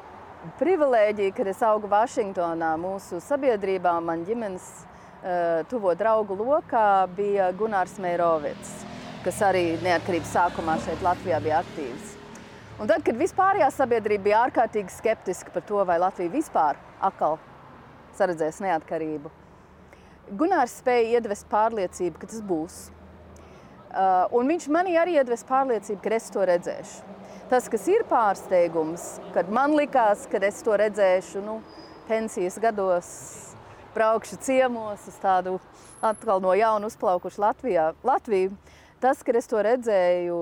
privilēģija, 0.59 1.35
kad 1.37 1.51
es 1.51 1.63
augu 1.67 1.91
Vašingtonā. 1.91 2.75
Mūsu 2.81 3.23
sabiedrībā, 3.25 3.97
man 4.05 4.23
ģimenes 4.29 4.69
uh, 4.83 5.65
tuvo 5.71 5.95
draugu 5.99 6.37
lokā 6.39 7.09
bija 7.17 7.51
Gunārs 7.59 7.99
Meirovits, 8.03 8.85
kas 9.25 9.43
arī 9.49 9.73
neatkarības 9.83 10.37
sākumā 10.37 10.79
šeit 10.87 11.03
Latvijā 11.05 11.43
bija 11.45 11.63
aktīvs. 11.65 12.15
Un 12.79 12.87
tad, 12.87 13.03
kad 13.03 13.19
vispārējā 13.19 13.73
sabiedrība 13.75 14.29
bija 14.29 14.45
ārkārtīgi 14.47 14.95
skeptiska 14.95 15.51
par 15.51 15.65
to, 15.67 15.83
vai 15.87 15.99
Latvija 15.99 16.31
vispār 16.31 16.79
atkal 17.03 17.41
saredzēs 18.19 18.61
neatkarību, 18.63 19.31
Gunārs 20.37 20.79
spēja 20.83 21.19
iedvest 21.19 21.47
pārliecību, 21.49 22.21
ka 22.21 22.29
tas 22.29 22.41
būs. 22.45 22.79
Uh, 23.89 24.29
un 24.37 24.51
viņš 24.51 24.67
manī 24.73 24.99
arī 25.01 25.17
iedvest 25.17 25.47
pārliecību, 25.49 26.01
ka 26.05 26.13
es 26.17 26.29
to 26.35 26.45
redzēšu. 26.49 27.15
Tas, 27.49 27.69
kas 27.73 27.87
ir 27.89 28.05
pārsteigums, 28.11 29.05
kad 29.33 29.49
man 29.49 29.73
likās, 29.79 30.27
ka 30.29 30.41
es 30.45 30.61
to 30.65 30.75
redzēšu 30.77 31.41
nu, 31.41 31.61
pensijas 32.09 32.59
gados, 32.61 33.09
braukšu 33.95 34.37
ciemos 34.45 35.07
uz 35.09 35.17
tādu 35.23 35.57
atkal 36.05 36.43
no 36.45 36.53
jauna 36.53 36.91
uzplaukušu 36.91 37.41
Latvijā. 37.41 37.93
Latviju. 38.05 38.53
Tas, 39.01 39.23
ka 39.25 39.33
es 39.39 39.49
to 39.49 39.63
redzēju 39.65 40.37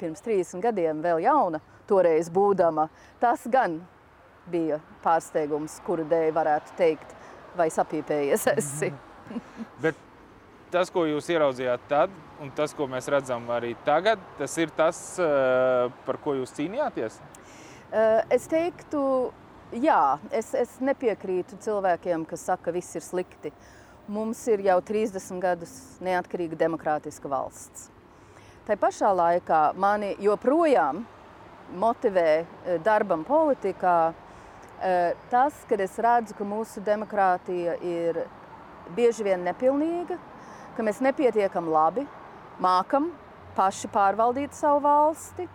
pirms 0.00 0.20
30 0.26 0.60
gadiem, 0.64 1.00
vēl 1.04 1.22
jauna, 1.24 1.60
toreiz 1.88 2.28
būdama, 2.32 2.88
tas 3.22 3.46
gan 3.48 3.78
bija 4.50 4.80
pārsteigums, 5.04 5.78
kuru 5.86 6.04
dēļ 6.10 6.32
varētu 6.36 6.76
teikt, 6.78 7.16
vai 7.56 7.68
sapīpējies 7.72 8.46
esi. 8.56 8.92
Bet 9.84 9.98
tas, 10.70 10.90
ko 10.92 11.04
jūs 11.08 11.28
ieraudzījāt 11.32 11.84
tad, 11.90 12.14
un 12.42 12.50
tas, 12.56 12.74
ko 12.76 12.86
mēs 12.90 13.08
redzam 13.10 13.48
arī 13.52 13.74
tagad, 13.86 14.22
tas 14.38 14.56
ir 14.58 14.72
tas, 14.76 15.18
eh, 15.18 15.90
par 16.06 16.20
ko 16.22 16.36
jūs 16.38 16.54
cīnījāties? 16.56 17.20
Eh, 17.90 18.22
es 18.30 18.46
teiktu, 18.50 19.32
jā, 19.72 20.18
es, 20.30 20.54
es 20.54 20.78
nepiekrītu 20.80 21.58
cilvēkiem, 21.62 22.26
kas 22.26 22.46
saka, 22.46 22.68
ka 22.68 22.76
viss 22.78 22.96
ir 22.96 23.02
slikti. 23.02 23.52
Mums 24.10 24.42
ir 24.50 24.62
jau 24.66 24.80
30 24.82 25.38
gadus 25.42 25.72
neatkarīga 26.02 26.58
demokrātiska 26.58 27.30
valsts. 27.30 27.90
Tā 28.66 28.76
pašā 28.78 29.10
laikā 29.14 29.60
mani 29.78 30.14
joprojām 30.22 31.04
motivē 31.78 32.28
eh, 32.42 32.78
darbam 32.82 33.24
politikā 33.26 34.12
tas, 35.30 35.56
ka 35.68 35.76
es 35.84 35.98
redzu, 36.00 36.34
ka 36.38 36.46
mūsu 36.48 36.80
demokrātija 36.84 37.76
ir 37.84 38.22
bieži 38.96 39.26
vien 39.26 39.44
nepilnīga, 39.44 40.16
ka 40.76 40.86
mēs 40.86 41.02
nepietiekam 41.04 41.68
labi 41.68 42.06
mākam 42.60 43.10
paši 43.56 43.90
pārvaldīt 43.92 44.56
savu 44.56 44.82
valsti. 44.84 45.48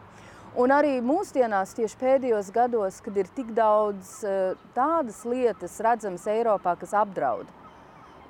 Un 0.56 0.72
arī 0.72 1.02
mūsdienās, 1.04 1.74
tieši 1.76 1.98
pēdējos 2.00 2.50
gados, 2.56 3.02
kad 3.04 3.18
ir 3.20 3.28
tik 3.36 3.50
daudz 3.58 4.22
uh, 4.24 4.54
tādas 4.76 5.18
lietas 5.28 5.76
redzamas 5.84 6.28
Eiropā, 6.32 6.78
kas 6.80 6.96
apdraud 6.96 7.50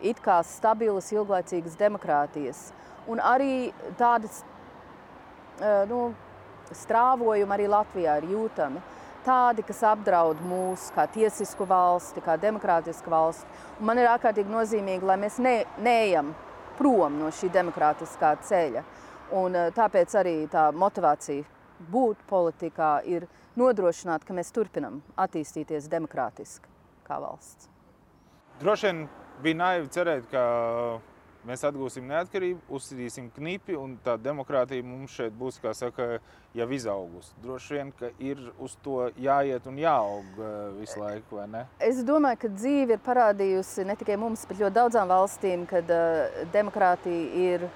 it 0.06 0.20
kā 0.25 0.40
stabilas, 0.44 1.12
ilglaicīgas 1.14 1.78
demokrātijas, 1.80 2.72
un 3.08 3.22
arī 3.24 3.70
tādas 4.00 4.42
uh, 4.42 5.86
nu, 5.90 6.02
strāvojumi 6.74 7.56
arī 7.56 7.70
Latvijā 7.72 8.18
ir 8.20 8.30
jūtami. 8.34 8.82
Tādi, 9.25 9.63
kas 9.65 9.79
apdraud 9.89 10.41
mūsu 10.46 10.94
kā 10.94 11.08
tiesisku 11.10 11.65
valsti, 11.65 12.22
kā 12.22 12.36
demokrātisku 12.38 13.10
valsti. 13.10 13.48
Un 13.79 13.88
man 13.89 13.98
ir 13.98 14.10
ārkārtīgi 14.12 14.53
nozīmīgi, 14.53 15.08
lai 15.10 15.15
mēs 15.17 15.39
ne, 15.41 15.55
neejam 15.82 16.29
prom 16.77 17.17
no 17.17 17.32
šī 17.34 17.50
demokrātiskā 17.55 18.36
ceļa. 18.46 18.84
Un, 19.34 19.55
eh, 19.55 19.72
tāpēc 19.74 20.13
arī 20.22 20.36
tā 20.53 20.67
motivācija 20.77 21.44
būt 21.91 22.22
politikā 22.29 22.91
ir 23.10 23.25
nodrošināt, 23.58 24.24
ka 24.27 24.34
mēs 24.34 24.53
turpinam 24.53 25.01
attīstīties 25.17 25.89
demokrātiski 25.89 26.70
kā 27.08 27.17
valsts. 27.20 27.70
Droši 28.62 28.91
vien 28.91 29.08
bija 29.41 29.55
naivi 29.55 29.89
cerēt, 29.89 30.29
ka 30.29 30.44
mēs 31.46 31.64
atgūsim 31.68 32.08
neatkarību, 32.10 32.64
uzsīdīsim 32.78 33.30
knipi 33.36 33.78
un 33.78 33.96
tā 34.04 34.16
demokrātija 34.22 34.86
mums 34.86 35.14
šeit 35.16 35.36
būs, 35.38 35.60
kā 35.62 35.74
saka, 35.78 36.20
jau 36.56 36.68
izaugusi. 36.72 37.34
Droši 37.44 37.78
vien, 37.78 37.92
ka 38.00 38.10
ir 38.24 38.42
uz 38.64 38.78
to 38.86 39.10
jāiet 39.22 39.68
un 39.70 39.80
jāaug 39.82 40.40
eh, 40.40 40.58
visu 40.80 41.02
laiku, 41.02 41.40
vai 41.40 41.48
ne? 41.52 41.64
Es 41.84 42.02
domāju, 42.08 42.42
ka 42.46 42.52
dzīve 42.56 42.98
ir 42.98 43.06
parādījusi 43.06 43.88
ne 43.88 43.98
tikai 44.00 44.18
mums, 44.22 44.46
bet 44.50 44.62
ļoti 44.64 44.78
daudzām 44.80 45.12
valstīm, 45.12 45.66
kad 45.70 45.90
uh, 45.92 46.46
demokrātija 46.54 47.48
ir 47.54 47.68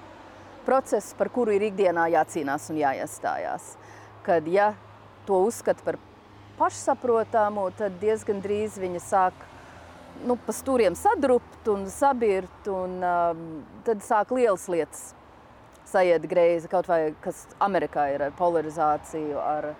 process, 0.66 1.14
par 1.18 1.32
kuru 1.34 1.56
ir 1.56 1.70
ikdienā 1.70 2.10
jācīnās 2.14 2.70
un 2.72 2.82
jāiestājās. 2.82 3.74
Kad, 4.26 4.48
ja 4.52 4.74
to 5.28 5.42
uzskata 5.48 5.86
par 5.86 6.00
pašsaprotamu, 6.60 7.70
tad 7.80 7.96
diezgan 8.02 8.42
drīz 8.44 8.78
viņa 8.82 9.02
sāk 9.04 9.48
nu, 10.28 10.36
pa 10.46 10.54
stūriem 10.56 10.96
sadrupt 10.98 11.68
un 11.72 11.86
sabirt, 11.92 12.68
un 12.72 13.00
um, 13.04 13.44
tad 13.88 14.04
sāk 14.06 14.34
lielas 14.36 14.68
lietas 14.72 15.10
sajiet 15.90 16.26
greizi. 16.30 16.70
Kaut 16.72 16.90
vai 16.90 17.14
kas 17.24 17.46
Amerikā 17.64 18.10
ir 18.14 18.26
ar 18.28 18.36
polarizāciju, 18.38 19.38
ar 19.42 19.72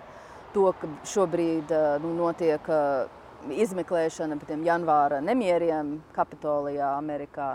to, 0.54 0.68
ka 0.80 0.90
šobrīd 1.12 1.72
uh, 1.74 1.96
nu, 2.02 2.14
notiek 2.18 2.70
uh, 2.72 3.08
izmeklēšana 3.50 4.38
par 4.40 4.52
tiem 4.52 4.64
janvāra 4.66 5.20
nemieriem 5.24 5.98
Kapitolijā, 6.16 6.94
Amerikā. 6.98 7.54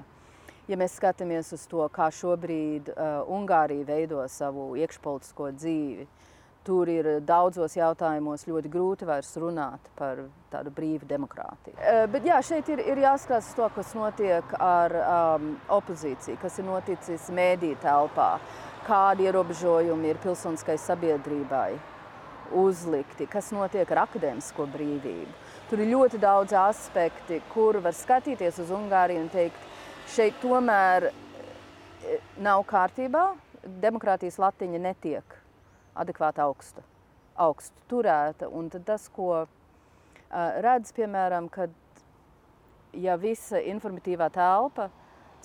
Ja 0.65 0.77
mēs 0.81 0.95
skatāmies 0.97 1.51
uz 1.53 1.67
to, 1.69 1.83
kā 1.93 2.09
šobrīd 2.13 2.89
uh, 2.93 3.19
Ungārija 3.29 3.85
veido 3.85 4.23
savu 4.31 4.71
iekšpolitisko 4.81 5.51
dzīvi, 5.59 6.07
uh, 6.07 6.34
Tur 6.65 6.89
ir 6.89 7.07
daudzos 7.21 7.75
jautājumos 7.77 8.47
ļoti 8.49 8.69
grūti 8.73 9.05
vairs 9.05 9.27
runāt 9.37 9.89
par 9.99 10.23
tādu 10.49 10.71
brīvu 10.73 11.05
demokrātiju. 11.05 11.75
Eh, 11.77 12.05
bet 12.09 12.25
jā, 12.25 12.39
šeit 12.41 12.71
ir, 12.73 12.81
ir 12.81 13.03
jāskatās 13.03 13.51
to, 13.53 13.67
kas 13.75 13.91
notiek 13.93 14.55
ar 14.57 14.95
um, 14.97 15.51
opozīciju, 15.77 16.39
kas 16.41 16.57
ir 16.57 16.65
noticis 16.65 17.27
mēdī 17.29 17.75
telpā, 17.83 18.39
kādi 18.87 19.27
ierobežojumi 19.29 20.09
ir 20.09 20.21
pilsoniskai 20.25 20.79
sabiedrībai 20.81 21.69
uzlikti, 22.57 23.29
kas 23.29 23.51
notiek 23.53 23.93
ar 23.93 24.05
akadēmisko 24.07 24.65
brīvību. 24.73 25.37
Tur 25.69 25.85
ir 25.85 25.93
ļoti 25.93 26.17
daudz 26.21 26.57
aspekti, 26.65 27.43
kur 27.53 27.77
var 27.85 27.93
skatīties 27.93 28.57
uz 28.65 28.73
Ungāriju 28.73 29.21
un 29.21 29.31
teikt, 29.33 29.71
šeit 30.17 30.41
tomēr 30.41 31.11
eh, 31.11 32.29
nav 32.41 32.65
kārtībā, 32.73 33.27
demokrātijas 33.85 34.41
latiņa 34.41 34.87
netiek 34.89 35.41
adekvāti 35.95 36.43
augsta, 36.43 36.83
augstu 37.35 37.87
turēta. 37.89 38.49
Un 38.51 38.69
tas, 38.69 39.07
ko 39.13 39.29
uh, 39.43 39.47
redz, 40.65 40.93
piemēram, 40.95 41.49
kad 41.51 41.73
ja 42.95 43.17
visa 43.19 43.59
informatīvā 43.59 44.29
telpa 44.33 44.89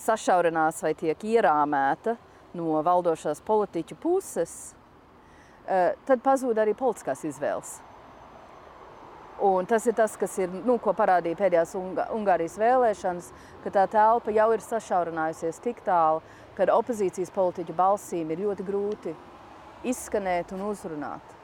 sašaurinās 0.00 0.83
vai 0.85 0.95
tiek 0.99 1.25
ierāmēta 1.26 2.16
no 2.57 2.80
valdošās 2.87 3.42
politiķu 3.47 3.99
puses, 4.00 4.57
uh, 4.73 5.92
tad 6.09 6.25
pazūd 6.25 6.59
arī 6.59 6.75
politiskās 6.78 7.25
izvēles. 7.28 7.78
Un 9.40 9.64
tas 9.64 9.87
ir 9.88 9.95
tas, 9.97 10.19
kas 10.21 10.35
ir, 10.37 10.52
nu, 10.52 10.75
ko 10.85 10.92
parādīja 10.92 11.38
pēdējās 11.38 11.71
Ungārijas 12.12 12.59
vēlēšanas, 12.61 13.30
ka 13.64 13.71
tā 13.73 13.87
telpa 13.88 14.35
jau 14.37 14.50
ir 14.52 14.61
sašaurinājusies 14.61 15.62
tik 15.64 15.80
tālu, 15.87 16.21
ka 16.59 16.66
opozīcijas 16.75 17.33
politiķu 17.33 17.73
balsīm 17.78 18.35
ir 18.35 18.42
ļoti 18.45 18.66
grūti 18.69 19.14
izskanēt 19.87 20.52
un 20.56 20.66
uzrunāt 20.68 21.37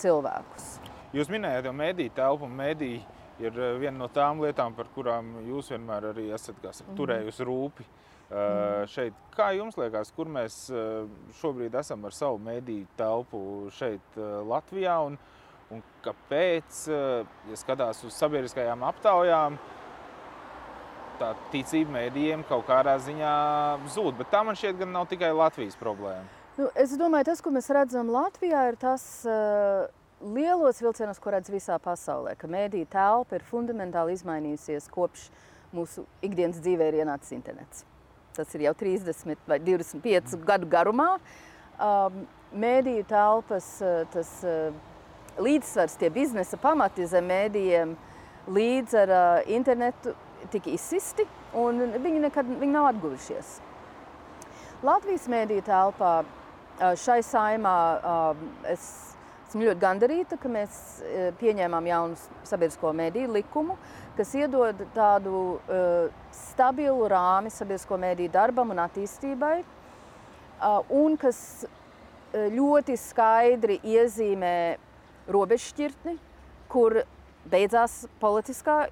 cilvēkus. 0.00 0.76
Jūs 1.16 1.30
minējāt 1.32 1.66
jau 1.66 1.74
mediju 1.74 2.12
telpu 2.16 2.46
un 2.46 2.54
mediju 2.56 3.00
ir 3.40 3.56
viena 3.80 3.96
no 3.98 4.08
tām 4.12 4.42
lietām, 4.44 4.74
par 4.76 4.88
kurām 4.94 5.32
jūs 5.48 5.72
vienmēr 5.72 6.10
arī 6.12 6.28
esat 6.34 6.60
saka, 6.60 6.90
mm. 6.90 6.96
turējusi 7.00 7.48
rūpi. 7.48 7.88
Uh, 8.30 8.84
šeit, 8.86 9.16
kā 9.34 9.48
jums 9.56 9.74
liekas, 9.74 10.12
kur 10.14 10.28
mēs 10.30 10.68
uh, 10.70 11.08
šobrīd 11.40 11.74
esam 11.80 12.04
ar 12.06 12.14
savu 12.14 12.38
mediju 12.38 12.86
telpu 12.98 13.40
šeit, 13.74 14.20
Latvijā? 14.46 15.00
Un, 15.08 15.18
un 15.74 15.82
kāpēc, 16.04 16.84
ja 16.90 17.58
skatās 17.58 18.04
uz 18.06 18.14
sabiedriskajām 18.18 18.86
aptaujām, 18.86 19.58
tā 21.20 21.32
ticība 21.52 21.98
mēdījiem 21.98 22.46
kaut 22.48 22.68
kādā 22.70 22.96
ziņā 23.02 23.34
zūd? 23.94 24.16
Bet 24.22 24.30
tā 24.30 24.44
man 24.46 24.58
šķiet, 24.58 24.78
ka 24.78 24.90
nav 24.90 25.10
tikai 25.10 25.34
Latvijas 25.34 25.78
problēma. 25.78 26.39
Nu, 26.60 26.68
es 26.76 26.92
domāju, 27.00 27.30
tas, 27.30 27.40
ko 27.40 27.52
mēs 27.54 27.70
redzam 27.72 28.10
Latvijā, 28.12 28.66
ir 28.68 28.76
tas 28.80 29.04
uh, 29.24 29.86
lielos 30.34 30.82
vilcienos, 30.84 31.20
ko 31.22 31.32
redz 31.32 31.48
visā 31.48 31.78
pasaulē, 31.80 32.34
ka 32.36 32.50
mēdīja 32.50 32.90
telpa 32.92 33.38
ir 33.38 33.46
fundamentāli 33.48 34.18
izmainījusies 34.18 34.90
kopš 34.92 35.30
mūsu 35.72 36.04
ikdienas 36.26 36.60
dzīvē 36.60 36.90
ir 36.90 37.00
ienācis 37.04 37.32
internets 37.38 37.86
tas 38.40 38.54
ir 38.54 38.64
jau 38.68 38.74
30 38.74 39.36
vai 39.48 39.58
25 39.60 40.38
gadu 40.46 40.68
garumā. 40.70 41.10
Um, 41.80 42.22
mēdīju 42.60 43.06
telpas, 43.08 43.68
uh, 43.84 44.02
tas 44.12 44.30
uh, 44.46 44.72
līdzsvars, 45.40 45.96
tie 46.00 46.10
biznesa 46.12 46.58
pamati 46.60 47.06
zem 47.08 47.28
mēdījiem 47.30 47.94
līdz 48.50 48.98
ar 49.04 49.14
uh, 49.14 49.52
internetu 49.52 50.14
tika 50.52 50.72
izsisti, 50.72 51.26
un 51.56 51.82
viņi 52.00 52.24
nekad 52.26 52.48
viņi 52.60 52.74
nav 52.74 52.90
atguvušies. 52.94 53.58
Latvijas 54.84 55.26
mēdīju 55.28 55.64
telpā 55.66 56.12
šai 56.80 57.20
saimā 57.26 57.76
es 58.70 58.84
esmu 59.50 59.66
ļoti 59.66 59.82
gandarīta, 59.82 60.38
ka 60.40 60.50
mēs 60.52 60.76
pieņēmām 61.40 61.88
jaunu 61.90 62.18
sabiedrisko 62.46 62.92
mediju 62.96 63.32
likumu, 63.34 63.76
kas 64.16 64.30
iedod 64.38 64.78
tādu 64.94 65.58
stabilu 66.34 67.08
rāmi 67.10 67.50
sabiedrisko 67.50 67.98
mēdīju 68.00 68.32
darbam 68.34 68.70
un 68.70 68.82
attīstībai, 68.84 69.56
un 70.94 71.18
kas 71.20 71.40
ļoti 72.32 72.96
skaidri 73.00 73.80
iezīmē 73.82 74.54
robežšķirtni, 75.34 76.16
kur 76.70 77.02
beidzās 77.50 78.04
politiskā 78.22 78.84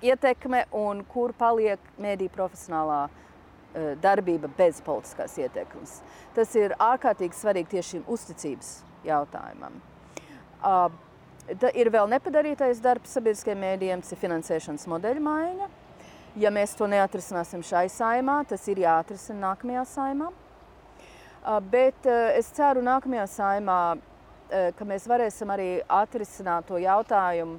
ietekme 0.00 0.64
un 0.72 1.04
kur 1.04 1.34
paliek 1.36 1.82
mēdīja 2.00 2.32
profesionālā 2.32 3.02
darbība 4.02 4.50
bez 4.58 4.80
politiskās 4.82 5.36
ietekmes. 5.38 6.00
Tas 6.34 6.54
ir 6.58 6.74
ārkārtīgi 6.80 7.38
svarīgi 7.38 7.76
tieši 7.76 7.96
šim 7.96 8.08
uzticības 8.10 8.72
jautājumam. 9.06 9.78
Uh, 10.60 10.90
ir 11.74 11.90
vēl 11.90 12.10
nepadarītais 12.10 12.82
darbs 12.82 13.14
sabiedriskajiem 13.16 13.62
mēdījiem, 13.64 14.02
tas 14.02 14.12
ir 14.14 14.20
finansēšanas 14.20 14.86
modeļa 14.90 15.24
maiņa. 15.24 15.70
Ja 16.38 16.50
mēs 16.54 16.76
to 16.78 16.86
neatrisināsim 16.86 17.62
šai 17.66 17.88
saimā, 17.90 18.44
tas 18.46 18.62
ir 18.70 18.82
jāatrisina 18.84 19.48
nākamajā 19.48 19.82
saimā. 19.90 20.28
Bet 21.72 22.06
es 22.06 22.52
ceru 22.54 22.84
nākamajā 22.86 23.24
saimā, 23.32 23.80
ka 24.76 24.86
mēs 24.86 25.08
varēsim 25.10 25.50
arī 25.50 25.70
atrisināt 25.90 26.68
to 26.68 26.78
jautājumu, 26.78 27.58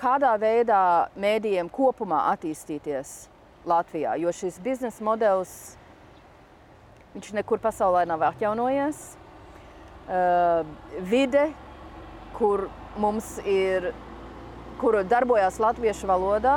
kādā 0.00 0.32
veidā 0.40 0.80
mēdījiem 1.20 1.68
kopumā 1.72 2.22
attīstīties 2.32 3.31
Latvijā. 3.68 4.16
Jo 4.18 4.32
šis 4.34 4.58
biznesa 4.62 5.04
modelis, 5.04 5.52
viņš 7.14 7.32
nekur 7.38 7.60
pasaulē 7.62 8.04
nav 8.08 8.24
atjaunojies. 8.32 9.02
Vide, 11.10 11.44
kur 12.38 12.66
mums 13.00 13.36
ir, 13.46 13.92
kuru 14.80 15.04
darbojas 15.06 15.60
latviešu 15.62 16.10
valodā, 16.10 16.56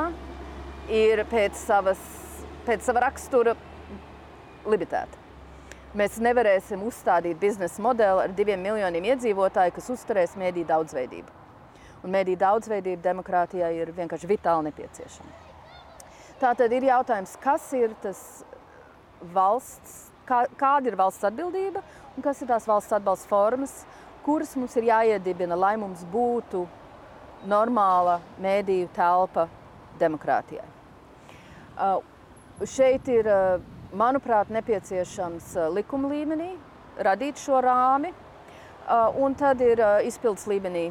ir 0.90 1.22
pēc, 1.30 1.54
savas, 1.60 2.02
pēc 2.66 2.82
sava 2.86 3.06
rakstura 3.06 3.54
limitēta. 4.66 5.24
Mēs 5.96 6.18
nevarēsim 6.20 6.82
uzstādīt 6.84 7.38
biznesa 7.40 7.80
modeli 7.80 8.26
ar 8.26 8.34
diviem 8.36 8.60
miljoniem 8.60 9.06
iedzīvotāju, 9.14 9.78
kas 9.78 9.88
uzturēs 9.94 10.36
mēdīju 10.36 10.68
daudzveidību. 10.68 11.42
Un 12.04 12.12
mēdīju 12.12 12.42
daudzveidība 12.42 13.06
demokrātijā 13.06 13.72
ir 13.78 13.94
vienkārši 13.96 14.28
vitāli 14.28 14.68
nepieciešama. 14.68 15.45
Tā 16.36 16.50
tad 16.52 16.72
ir 16.76 16.84
jautājums, 16.84 17.30
kas 17.40 17.64
ir 17.72 17.94
tas 18.02 18.18
valsts, 19.32 20.10
kā, 20.28 20.42
kāda 20.60 20.90
ir 20.90 20.96
valsts 21.00 21.24
atbildība 21.24 21.80
un 22.12 22.24
kas 22.24 22.42
ir 22.44 22.50
tās 22.50 22.66
valsts 22.68 22.92
atbalsta 22.92 23.30
formas, 23.30 23.72
kuras 24.26 24.52
mums 24.60 24.76
ir 24.76 24.90
jāiedibina, 24.90 25.56
lai 25.56 25.78
mums 25.80 26.04
būtu 26.12 26.66
normāla 27.48 28.18
mēdīju 28.44 28.92
telpa 28.92 29.46
demokrātijai. 29.96 30.68
Uh, 31.76 32.04
šeit 32.68 33.08
ir, 33.08 33.32
uh, 33.32 33.96
manuprāt, 33.96 34.52
nepieciešams 34.52 35.54
uh, 35.56 35.70
likuma 35.72 36.12
līmenī 36.12 36.52
radīt 37.00 37.40
šo 37.40 37.64
rāmi, 37.64 38.12
uh, 38.12 39.08
un 39.24 39.32
tad 39.40 39.64
ir 39.64 39.80
uh, 39.80 40.02
izpildes 40.04 40.44
līmenī 40.52 40.90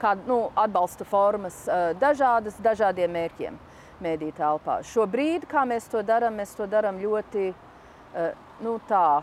kāda 0.00 0.24
nu, 0.24 0.46
atbalsta 0.56 1.04
formas 1.04 1.66
uh, 1.68 1.90
dažādas, 2.00 2.56
dažādiem 2.64 3.12
mērķiem 3.12 3.66
mēdīju 4.04 4.36
telpā. 4.38 4.80
Šobrīd, 4.86 5.46
kā 5.50 5.64
mēs 5.68 5.88
to 5.92 6.02
darām, 6.06 6.38
mēs 6.40 6.54
to 6.58 6.66
darām 6.70 7.00
ļoti 7.02 7.50
uh, 7.52 8.32
nu, 8.64 8.78
tā, 8.88 9.22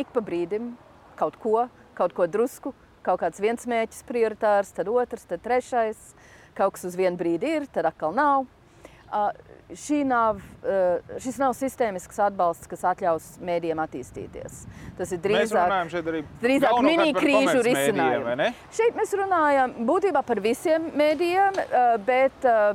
ik 0.00 0.10
pa 0.14 0.22
brīdim 0.24 0.74
kaut 1.20 1.36
ko, 1.40 1.66
kaut 1.98 2.14
ko 2.16 2.26
drusku, 2.30 2.72
kaut 3.06 3.20
kāds 3.22 3.40
viens 3.42 3.66
mēķis 3.68 4.04
prioritārs, 4.08 4.72
tad 4.76 4.88
otrs, 4.92 5.26
tad 5.28 5.44
trešais. 5.44 6.12
Kaut 6.56 6.74
kas 6.74 6.88
uz 6.88 6.96
vienu 6.98 7.16
brīdi 7.16 7.46
ir, 7.60 7.66
tad 7.72 7.86
atkal 7.88 8.12
nav. 8.16 8.48
Uh, 9.70 10.04
nav, 10.04 10.36
uh, 10.36 11.18
šis 11.22 11.36
nav 11.38 11.54
sistēmisks 11.54 12.18
atbalsts, 12.24 12.66
kas 12.70 12.82
atļaus 12.90 13.26
mēdījiem 13.44 13.78
attīstīties. 13.82 14.64
Tas 14.98 15.12
ir 15.14 15.20
drīzāk, 15.22 15.92
drīzāk 16.42 16.80
mini-krīžu 16.82 17.62
risinājums. 17.66 18.58
Šeit 18.74 18.98
mēs 18.98 19.14
runājam 19.20 19.76
būtībā 19.86 20.24
par 20.26 20.42
visiem 20.42 20.90
mēdījiem, 20.98 21.60
uh, 21.62 21.94
bet 22.06 22.48
uh, 22.48 22.74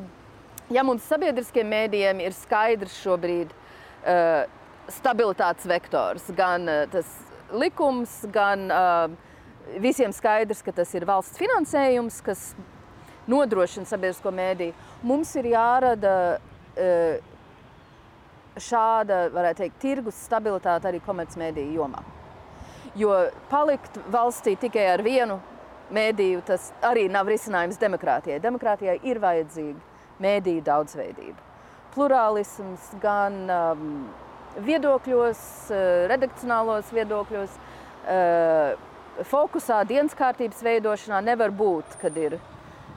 ja 0.71 0.86
mums 0.88 1.03
sabiedriskiem 1.10 1.67
mēdījiem 1.73 2.23
ir 2.23 2.36
skaidrs 2.38 2.95
šobrīd 3.03 3.53
stabilitātes 4.93 5.65
vektors, 5.65 6.27
gan 6.38 6.67
tas 6.93 7.08
likums, 7.58 8.19
gan 8.29 8.67
visiem 9.81 10.13
skaidrs, 10.13 10.62
ka 10.62 10.69
tas 10.77 10.91
ir 10.93 11.08
valsts 11.10 11.41
finansējums, 11.41 12.19
kas 12.21 12.43
nodrošina 13.25 13.89
sabiedrisko 13.89 14.29
mēdīju. 14.29 14.75
Mums 15.10 15.31
ir 15.41 15.49
jārada 15.55 16.13
šāda, 18.55 19.25
varētu 19.35 19.63
teikt, 19.63 19.79
tirgus 19.83 20.19
stabilitāte 20.27 20.89
arī 20.89 21.01
komercmediju 21.03 21.79
jomā. 21.79 22.03
Jo 22.95 23.11
palikt 23.51 23.97
valstī 24.11 24.55
tikai 24.59 24.85
ar 24.93 25.03
vienu 25.03 25.39
mēdīju, 25.95 26.43
tas 26.47 26.69
arī 26.85 27.07
nav 27.11 27.27
risinājums 27.29 27.79
demokrātijai. 27.81 28.39
Demokrātijai 28.43 28.99
ir 29.03 29.19
vajadzīga 29.23 30.23
mēdīju 30.23 30.63
daudzveidība. 30.65 31.41
Plurālisms 31.95 32.88
gan 33.03 33.41
um, 33.51 33.89
viedokļos, 34.63 35.39
eh, 35.71 36.07
redakcionālos 36.11 36.91
viedokļos, 36.95 37.55
eh, 38.07 38.75
fokusā 39.23 39.85
dienas 39.88 40.15
kārtības 40.15 40.63
veidošanā 40.63 41.21
nevar 41.23 41.51
būt, 41.51 41.97
kad 42.01 42.17
ir 42.17 42.39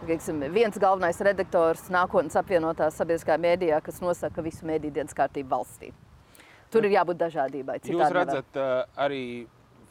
teiksim, 0.07 0.41
viens 0.55 0.79
galvenais 0.81 1.21
redaktors 1.25 1.89
nākotnes 1.93 2.37
apvienotā 2.39 2.91
sabiedriskā 2.95 3.39
mēdījā, 3.41 3.83
kas 3.85 4.03
nosaka 4.05 4.45
visu 4.45 4.69
mēdīju 4.69 5.01
dienas 5.01 5.17
kārtību 5.17 5.55
valstī. 5.57 5.93
Tur 6.73 6.85
ir 6.85 6.99
jābūt 6.99 7.23
dažādībai. 7.23 7.79
Jūs 7.89 8.11
redzat 8.13 8.51
nevar. 8.55 8.83
Eh, 8.85 8.99
arī 9.07 9.23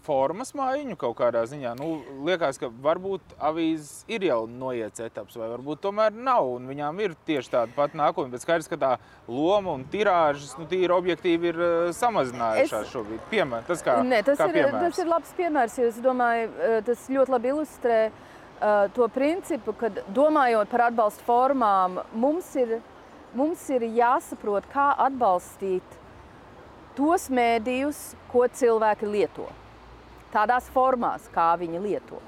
formas 0.08 0.54
maiņu 0.56 0.96
kaut 1.00 1.18
kādā 1.20 1.42
ziņā. 1.50 1.74
Nu, 1.80 1.98
liekas, 2.24 2.60
ka 2.62 2.70
varbūt 2.84 3.34
avīzes 3.44 4.06
ir 4.08 4.24
jau 4.30 4.46
noiets 4.48 5.02
etaps, 5.04 5.36
vai 5.36 5.50
varbūt 5.52 5.82
tomēr 5.84 6.16
nav. 6.16 6.48
Viņām 6.70 7.02
ir 7.04 7.18
tieši 7.28 7.52
tāda 7.58 7.76
pati 7.76 8.00
nākotne. 8.00 8.32
Bet 8.32 8.46
skaidrs, 8.46 8.70
ka 8.72 8.80
tā 8.80 8.94
loma 9.28 9.74
un 9.76 9.84
tirāžas 9.92 10.56
nu, 10.62 10.70
tīri 10.70 10.96
objektīvi 10.96 11.52
ir 11.52 11.60
uh, 11.60 11.90
samazinājušās 11.98 12.88
es... 12.88 12.94
šobrīd. 12.94 13.28
Piemēr, 13.34 13.68
tas, 13.68 13.84
kā, 13.84 14.00
ne, 14.08 14.22
tas, 14.24 14.40
kā 14.40 14.48
ir, 14.54 14.62
piemērs. 14.62 14.80
tas 14.86 15.04
ir 15.04 15.12
labs 15.12 15.36
piemērs, 15.42 15.78
jo 15.82 15.92
es 15.92 16.02
domāju, 16.06 16.50
uh, 16.56 16.80
tas 16.88 17.10
ļoti 17.12 17.36
labi 17.36 17.56
ilustrē 17.56 18.02
uh, 18.08 18.26
to 18.96 19.08
principu, 19.14 19.76
ka 19.78 19.92
domājot 20.14 20.72
par 20.72 20.88
atbalstu 20.88 21.26
formām, 21.28 22.02
mums 22.14 22.50
ir, 22.58 22.80
mums 23.38 23.62
ir 23.70 23.86
jāsaprot, 24.00 24.66
kā 24.74 24.90
atbalstīt 25.06 26.00
tos 26.98 27.30
mēdījus, 27.30 28.02
ko 28.32 28.48
cilvēki 28.50 29.10
lieto 29.14 29.46
tādās 30.34 30.68
formās, 30.74 31.28
kā 31.34 31.54
viņi 31.60 31.82
lieto. 31.82 32.20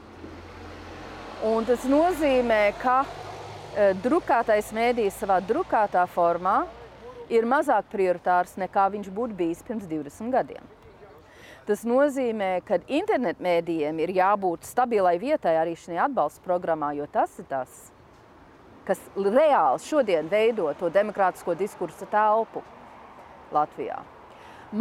Un 1.50 1.68
tas 1.68 1.86
nozīmē, 1.88 2.62
ka 2.82 3.02
e, 3.06 3.92
drukātais 4.04 4.74
mēdījis 4.76 5.22
savā 5.22 5.39
drukātā 5.46 6.04
formā 6.12 6.63
ir 7.32 7.48
mazāk 7.48 7.88
prioritārs 7.94 8.58
nekā 8.60 8.89
viņš 8.96 9.12
būtu 9.15 9.38
bijis 9.39 9.63
pirms 9.68 9.88
20 9.88 10.34
gadiem. 10.36 10.65
Tas 11.70 11.84
nozīmē, 11.86 12.64
ka 12.66 12.80
internetmēdījiem 12.90 14.00
ir 14.02 14.10
jābūt 14.18 14.64
stabilai 14.66 15.20
vietai 15.22 15.52
arī 15.60 15.76
šajā 15.78 16.08
atbalsta 16.08 16.42
programmā, 16.42 16.96
jo 16.98 17.06
tas 17.14 17.36
ir 17.38 17.46
tas, 17.46 17.76
kas 18.88 19.02
reāli 19.14 19.84
šodien 19.84 20.32
veido 20.32 20.72
to 20.80 20.88
demokrātisko 20.90 21.54
diskursu 21.60 22.08
telpu 22.10 22.64
Latvijā. 23.54 24.00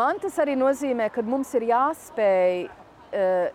Man 0.01 0.17
tas 0.23 0.39
arī 0.41 0.55
nozīmē, 0.57 1.11
ka 1.13 1.21
mums 1.29 1.51
ir 1.59 1.67
jāspēj 1.69 2.57
uh, 2.73 3.51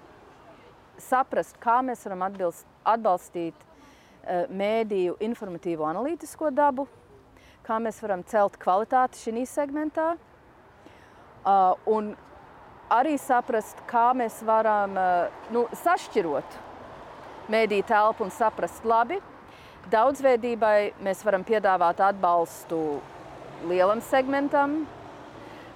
saprast, 1.02 1.58
kā 1.62 1.80
mēs 1.86 2.06
varam 2.06 2.26
atbilst, 2.28 2.68
atbalstīt 2.86 3.56
uh, 3.58 4.44
mēdīju 4.54 5.16
informatīvo 5.26 5.88
analītisko 5.90 6.52
dabu, 6.54 6.86
kā 7.66 7.80
mēs 7.82 7.98
varam 8.06 8.22
celt 8.30 8.62
kvalitāti 8.62 9.26
šī 9.26 9.48
segmentā. 9.50 10.12
Uh, 11.42 11.74
un 11.90 12.14
arī 12.92 13.16
saprast, 13.22 13.80
kā 13.90 14.12
mēs 14.18 14.42
varam 14.46 14.98
uh, 14.98 15.46
nu, 15.54 15.66
sašķirot 15.84 16.58
mēdīju 17.54 17.86
telpu 17.88 18.26
un 18.26 18.34
saprast, 18.34 18.86
labi, 18.88 19.20
daudzveidībai 19.92 20.94
mēs 21.04 21.24
varam 21.28 21.44
piedāvāt 21.44 22.00
atbalstu 22.04 22.80
lielam 23.68 24.02
segmentam, 24.04 24.84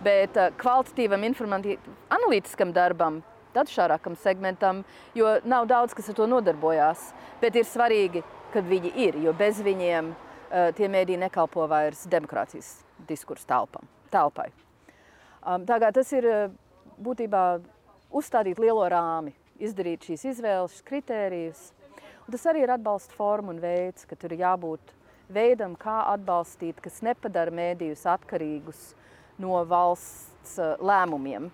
bet 0.04 0.38
uh, 0.38 0.52
kvalitatīvam, 0.60 1.26
analītiskam 2.14 2.74
darbam, 2.76 3.22
dažādākam 3.56 4.16
segmentam, 4.22 4.84
jo 5.18 5.38
nav 5.46 5.68
daudz, 5.70 5.96
kas 5.98 6.12
ar 6.12 6.20
to 6.20 6.28
nodarbojās. 6.30 7.12
Bet 7.42 7.58
ir 7.58 7.66
svarīgi, 7.66 8.24
kad 8.54 8.66
viņi 8.66 8.94
ir, 9.08 9.18
jo 9.22 9.34
bez 9.38 9.62
viņiem 9.66 10.14
uh, 10.14 10.70
tie 10.78 10.90
mēdī 10.92 11.18
nekalpo 11.20 11.68
vairs 11.70 12.06
demokrātijas 12.10 12.78
diskursu 13.10 13.46
telpam, 13.50 13.86
telpai. 14.14 14.50
Tagad 15.48 15.96
tas 15.96 16.10
ir 16.12 16.26
būtībā 17.04 17.44
uzstādīt 18.14 18.60
lielo 18.62 18.86
rāmi, 18.90 19.34
izdarīt 19.60 20.08
šīs 20.08 20.26
izvēles, 20.34 20.78
šīs 20.78 20.88
kritērijus. 20.88 21.66
Un 22.28 22.36
tas 22.36 22.46
arī 22.50 22.66
ir 22.66 22.74
atbalsta 22.76 23.16
forma 23.16 23.54
un 23.54 23.62
veids, 23.64 24.06
ka 24.08 24.18
tur 24.20 24.36
ir 24.36 24.44
jābūt 24.44 24.94
veidam, 25.32 25.76
kā 25.80 26.02
atbalstīt, 26.14 26.82
kas 26.84 27.02
nepadara 27.06 27.54
mēdījus 27.56 28.04
atkarīgus 28.18 28.92
no 29.42 29.62
valsts 29.68 30.58
lēmumiem. 30.80 31.50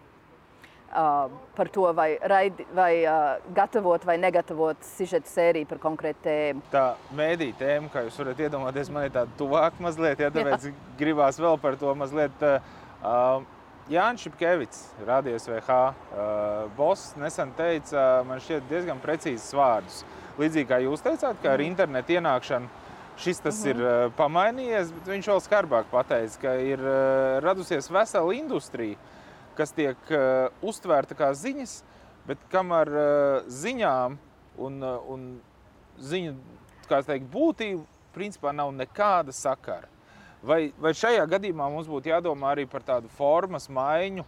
Uh, 0.93 1.31
par 1.57 1.71
to, 1.73 1.87
vai, 1.97 2.19
raidi, 2.29 2.67
vai 2.77 2.99
uh, 3.01 3.39
gatavot 3.57 4.03
vai 4.05 4.13
negatavot 4.21 4.77
sižeta 4.85 5.25
sēriju 5.25 5.65
par 5.71 5.79
konkrētu 5.81 6.21
tēmu. 6.27 6.61
Tā 6.69 6.83
mēdīņa 7.17 7.55
tēma, 7.57 7.89
kā 7.89 8.03
jūs 8.05 8.19
varat 8.21 8.43
iedomāties, 8.45 8.91
man 8.93 9.07
ir 9.07 9.15
tāda 9.15 9.33
tuvāk 9.39 9.79
mazliet, 9.81 10.21
ja 10.21 10.29
tāpēc 10.35 10.67
Jā. 10.69 10.73
gribās 10.99 11.41
vēl 11.41 11.57
par 11.63 11.79
to 11.81 11.95
mazliet. 11.97 12.45
Uh, 12.45 13.41
Jānis 13.91 14.23
Šepkevits, 14.23 14.85
Radies 15.03 15.47
VH, 15.47 15.69
uh, 15.69 16.69
boss 16.77 17.17
nesen 17.19 17.51
teica, 17.57 18.23
man 18.23 18.39
šķiet 18.39 18.69
diezgan 18.69 19.01
precīzus 19.03 19.51
vārdus. 19.57 20.03
Līdzīgi 20.39 20.69
kā 20.69 20.79
jūs 20.85 21.03
teicāt, 21.03 21.41
ka 21.43 21.51
ar 21.51 21.59
mm. 21.59 21.67
internetu 21.67 22.15
ienākšanu 22.15 22.69
šis 23.19 23.43
tas 23.43 23.59
mm 23.59 23.71
-hmm. 23.71 23.75
ir 23.75 23.83
uh, 23.83 24.13
pamainījies, 24.17 24.91
bet 24.91 25.07
viņš 25.11 25.27
vēl 25.27 25.41
skarbāk 25.43 25.91
pateica, 25.91 26.39
ka 26.41 26.55
ir 26.55 26.79
uh, 26.79 27.43
radusies 27.43 27.89
vesela 27.91 28.33
industrija, 28.33 28.95
kas 29.55 29.71
tiek 29.71 29.97
uh, 30.09 30.47
uztvērta 30.61 31.15
kā 31.15 31.33
ziņas, 31.33 31.83
bet 32.27 32.37
kam 32.51 32.71
ar 32.71 32.87
uh, 32.87 33.43
ziņām 33.47 34.17
un, 34.57 34.83
uh, 34.83 35.09
un 35.09 35.41
ziņu 35.99 36.35
teikt, 36.87 37.27
būtību 37.31 37.83
principā 38.13 38.53
nav 38.53 38.71
nekāda 38.71 39.31
sakara. 39.31 39.92
Vai, 40.43 40.73
vai 40.75 40.91
šajā 40.91 41.23
gadījumā 41.31 41.69
mums 41.71 41.87
būtu 41.87 42.11
jādomā 42.11 42.51
arī 42.51 42.65
par 42.67 42.83
tādu 42.83 43.07
formas 43.15 43.69
maiņu? 43.71 44.25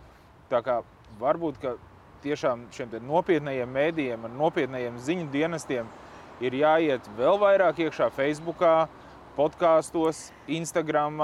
Tā 0.48 0.62
kā 0.64 0.80
varbūt 1.20 1.60
tiešām 2.24 2.68
šiem 2.74 2.94
nopietniem 3.04 3.70
mēdījiem, 3.76 4.30
nopietniem 4.38 5.00
ziņu 5.04 5.28
dienestiem 5.34 5.90
ir 6.44 6.56
jāiet 6.56 7.10
vēl 7.18 7.40
vairāk 7.42 7.82
iekšā 7.86 8.10
Facebook, 8.16 8.64
podkāstos, 9.36 10.30
Instagram, 10.48 11.20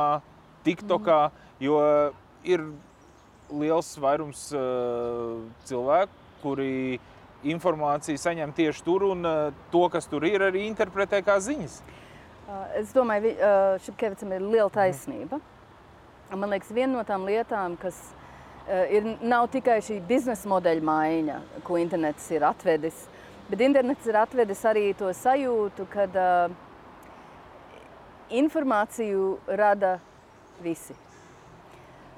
TikTokā, 0.65 1.21
mm. 1.29 1.55
jo 1.63 1.79
ir 2.43 2.65
liels 3.51 3.93
vairums 3.99 4.49
uh, 4.55 5.39
cilvēku, 5.67 6.19
kuri 6.43 6.99
informāciju 7.51 8.19
saņem 8.21 8.53
tieši 8.55 8.83
tur, 8.85 9.07
un 9.11 9.25
uh, 9.27 9.55
to, 9.73 9.85
kas 9.91 10.07
tur 10.11 10.25
ir, 10.27 10.43
arī 10.51 10.67
interpretē 10.67 11.21
kā 11.25 11.39
ziņas. 11.41 11.79
Es 12.79 12.91
domāju, 12.95 13.35
ka 13.37 13.51
Šepkevicam 13.85 14.33
ir 14.35 14.43
liela 14.43 14.71
taisnība. 14.73 15.39
Man 16.31 16.51
liekas, 16.51 16.71
viena 16.75 16.97
no 16.97 17.03
tām 17.07 17.27
lietām, 17.27 17.77
kas 17.79 17.97
ir, 18.67 19.07
nav 19.21 19.47
tikai 19.51 19.79
šī 19.83 19.99
biznesa 20.07 20.49
modeļa 20.51 20.85
maiņa, 20.87 21.37
ko 21.67 21.79
internets 21.81 22.27
ir 22.31 22.45
atvedis, 22.47 23.05
bet 23.49 23.63
internets 23.65 24.07
ir 24.07 24.19
atvedis 24.19 24.63
arī 24.67 24.85
to 24.97 25.11
sajūtu, 25.15 25.87
ka 25.91 26.07
uh, 26.11 26.53
informāciju 28.41 29.35
rada 29.59 29.97
visi. 30.63 30.95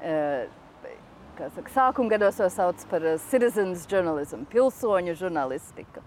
Uh, 0.04 0.46
saka, 1.38 1.70
sākuma 1.74 2.14
gados 2.14 2.38
to 2.38 2.50
sauc 2.54 2.86
par 2.92 3.06
citizens 3.30 3.88
journalism, 3.90 4.46
pilsoņu 4.52 5.16
žurnālistika. 5.18 6.04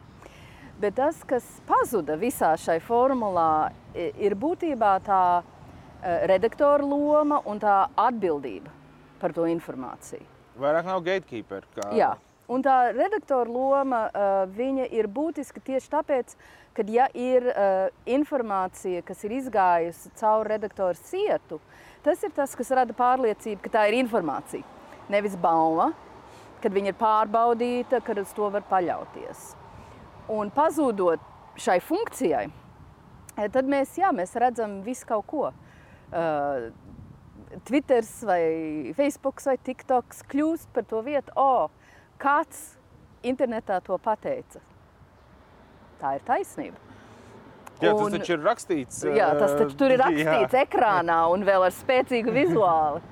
Bet 0.76 0.98
tas, 0.98 1.22
kas 1.24 1.44
pazuda 1.64 2.18
visā 2.20 2.50
šai 2.60 2.76
formulā, 2.84 3.70
ir 3.96 4.34
būtībā 4.36 4.90
tā 5.06 5.20
e, 5.40 6.26
redaktora 6.28 6.84
loma 6.84 7.40
un 7.48 7.62
tā 7.62 7.86
atbildība 7.96 8.72
par 9.20 9.32
to 9.32 9.46
informāciju. 9.48 10.26
Vairāk 10.60 10.88
nav 10.88 11.00
gatekeeper. 11.06 11.64
Kā... 11.72 11.88
Jā. 11.96 12.12
Un 12.52 12.62
tā 12.62 12.92
redaktora 12.94 13.50
loma 13.50 14.04
uh, 14.06 14.84
ir 14.86 15.08
būtiska 15.10 15.58
tieši 15.66 15.90
tāpēc, 15.90 16.36
ka, 16.76 16.84
ja 16.86 17.08
ir 17.10 17.48
uh, 17.50 17.88
informācija, 18.06 19.02
kas 19.02 19.24
ir 19.26 19.34
izgājusi 19.40 20.12
cauri 20.20 20.54
redaktora 20.54 20.94
sietu, 20.94 21.58
tas 22.06 22.22
ir 22.22 22.30
tas, 22.36 22.54
kas 22.54 22.70
rada 22.70 22.94
pārliecību, 22.94 23.64
ka 23.64 23.72
tā 23.80 23.88
ir 23.90 23.98
informācija. 23.98 24.62
Nevis 25.10 25.34
bauma, 25.34 25.90
kad 26.62 26.70
viņa 26.72 26.94
ir 26.94 27.00
pārbaudīta, 27.00 28.00
kad 28.06 28.22
uz 28.22 28.30
to 28.36 28.46
var 28.54 28.62
paļauties. 28.70 29.56
Un 30.32 30.50
pazūdot 30.50 31.22
šai 31.60 31.78
funkcijai, 31.80 32.46
eh, 33.36 33.48
tad 33.52 33.68
mēs, 33.70 33.94
jā, 34.00 34.10
mēs 34.14 34.34
redzam 34.34 34.80
visu 34.86 35.06
kaut 35.06 35.26
ko. 35.30 35.52
Uh, 36.06 36.70
Twitter, 37.64 38.02
vai 38.26 38.92
Facebook, 38.96 39.40
vai 39.44 39.56
TikToks 39.58 40.24
kļūst 40.30 40.72
par 40.74 40.86
to 40.86 41.02
vietu, 41.02 41.32
oh, 41.36 41.70
kāds 42.18 42.76
internetā 43.26 43.80
to 43.84 43.98
pateica. 44.02 44.60
Tā 46.00 46.16
ir 46.18 46.24
taisnība. 46.26 46.82
Jā, 47.80 47.92
tas 47.92 48.06
un, 48.06 48.14
taču 48.16 48.36
ir 48.36 48.44
rakstīts. 48.44 49.02
Jā, 49.16 49.28
tas 49.36 49.52
taču 49.58 49.76
tur 49.76 49.92
ir 49.92 50.00
rakstīts 50.04 50.56
jā. 50.56 50.64
ekrānā 50.64 51.18
un 51.32 51.44
vēl 51.46 51.66
ar 51.66 51.74
spēcīgu 51.76 52.32
vizuāli. 52.34 53.02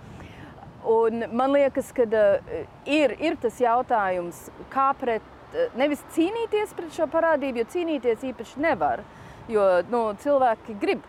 Un 0.89 1.25
man 1.33 1.53
liekas, 1.55 1.91
ka 1.97 2.05
uh, 2.05 2.57
ir, 2.89 3.15
ir 3.21 3.39
tas 3.41 3.61
jautājums, 3.61 4.47
kā 4.73 4.91
pret 5.01 5.34
nevis 5.79 6.03
cīnīties 6.15 6.75
pret 6.77 6.95
šo 6.97 7.09
parādību, 7.13 7.63
jo 7.63 7.71
cīnīties 7.75 8.25
īpaši 8.31 8.63
nevar. 8.65 9.05
Jo 9.51 9.67
nu, 9.91 10.07
cilvēki 10.23 10.77
grib 10.81 11.03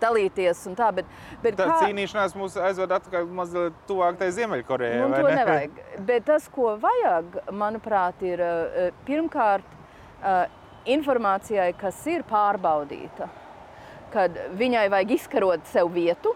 dalīties 0.00 0.62
un 0.70 0.76
tā, 0.78 0.90
bet, 0.96 1.08
bet 1.42 1.58
tā 1.58 1.66
kā... 1.68 1.78
cīnīšanās 1.84 2.34
mūs 2.38 2.56
aizved 2.60 2.92
atpakaļ 2.96 3.28
mazliet 3.36 3.76
tuvāk 3.88 4.18
tai 4.20 4.30
Ziemeļkorejai. 4.36 5.00
Nu, 5.02 5.10
to 5.12 5.28
ne? 5.28 5.36
nevajag. 5.40 5.82
Bet 6.08 6.26
tas, 6.28 6.48
ko 6.52 6.74
vajag, 6.80 7.40
manuprāt, 7.52 8.24
ir 8.26 8.42
eh, 8.44 8.90
pirmkārt 9.08 9.76
eh, 9.76 10.42
informācijai, 10.96 11.72
kas 11.80 12.00
ir 12.08 12.24
pārbaudīta, 12.28 13.28
kad 14.14 14.38
viņai 14.58 14.86
vajag 14.92 15.16
izkarot 15.18 15.68
sev 15.70 15.92
vietu, 15.94 16.32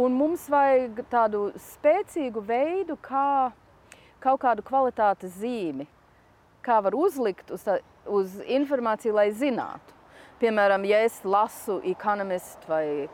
un 0.00 0.14
mums 0.16 0.46
vajag 0.50 1.02
tādu 1.12 1.42
spēcīgu 1.60 2.40
veidu, 2.48 2.96
kā 3.04 3.50
kaut 4.22 4.42
kādu 4.44 4.64
kvalitātes 4.66 5.38
zīmi, 5.40 5.86
kā 6.64 6.80
var 6.84 6.96
uzlikt 6.96 7.50
uz, 7.54 7.64
tā, 7.66 7.78
uz 8.06 8.36
informāciju, 8.46 9.14
lai 9.16 9.30
zinātu. 9.32 9.96
Piemēram, 10.40 10.84
ja 10.88 11.02
es 11.04 11.18
lasu 11.24 11.80
Economist 11.84 12.64
vai 12.68 13.08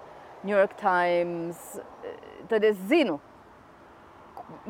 New 0.44 0.54
York 0.54 0.76
Times, 0.78 1.58
tad 2.50 2.64
es 2.64 2.78
zinu, 2.90 3.18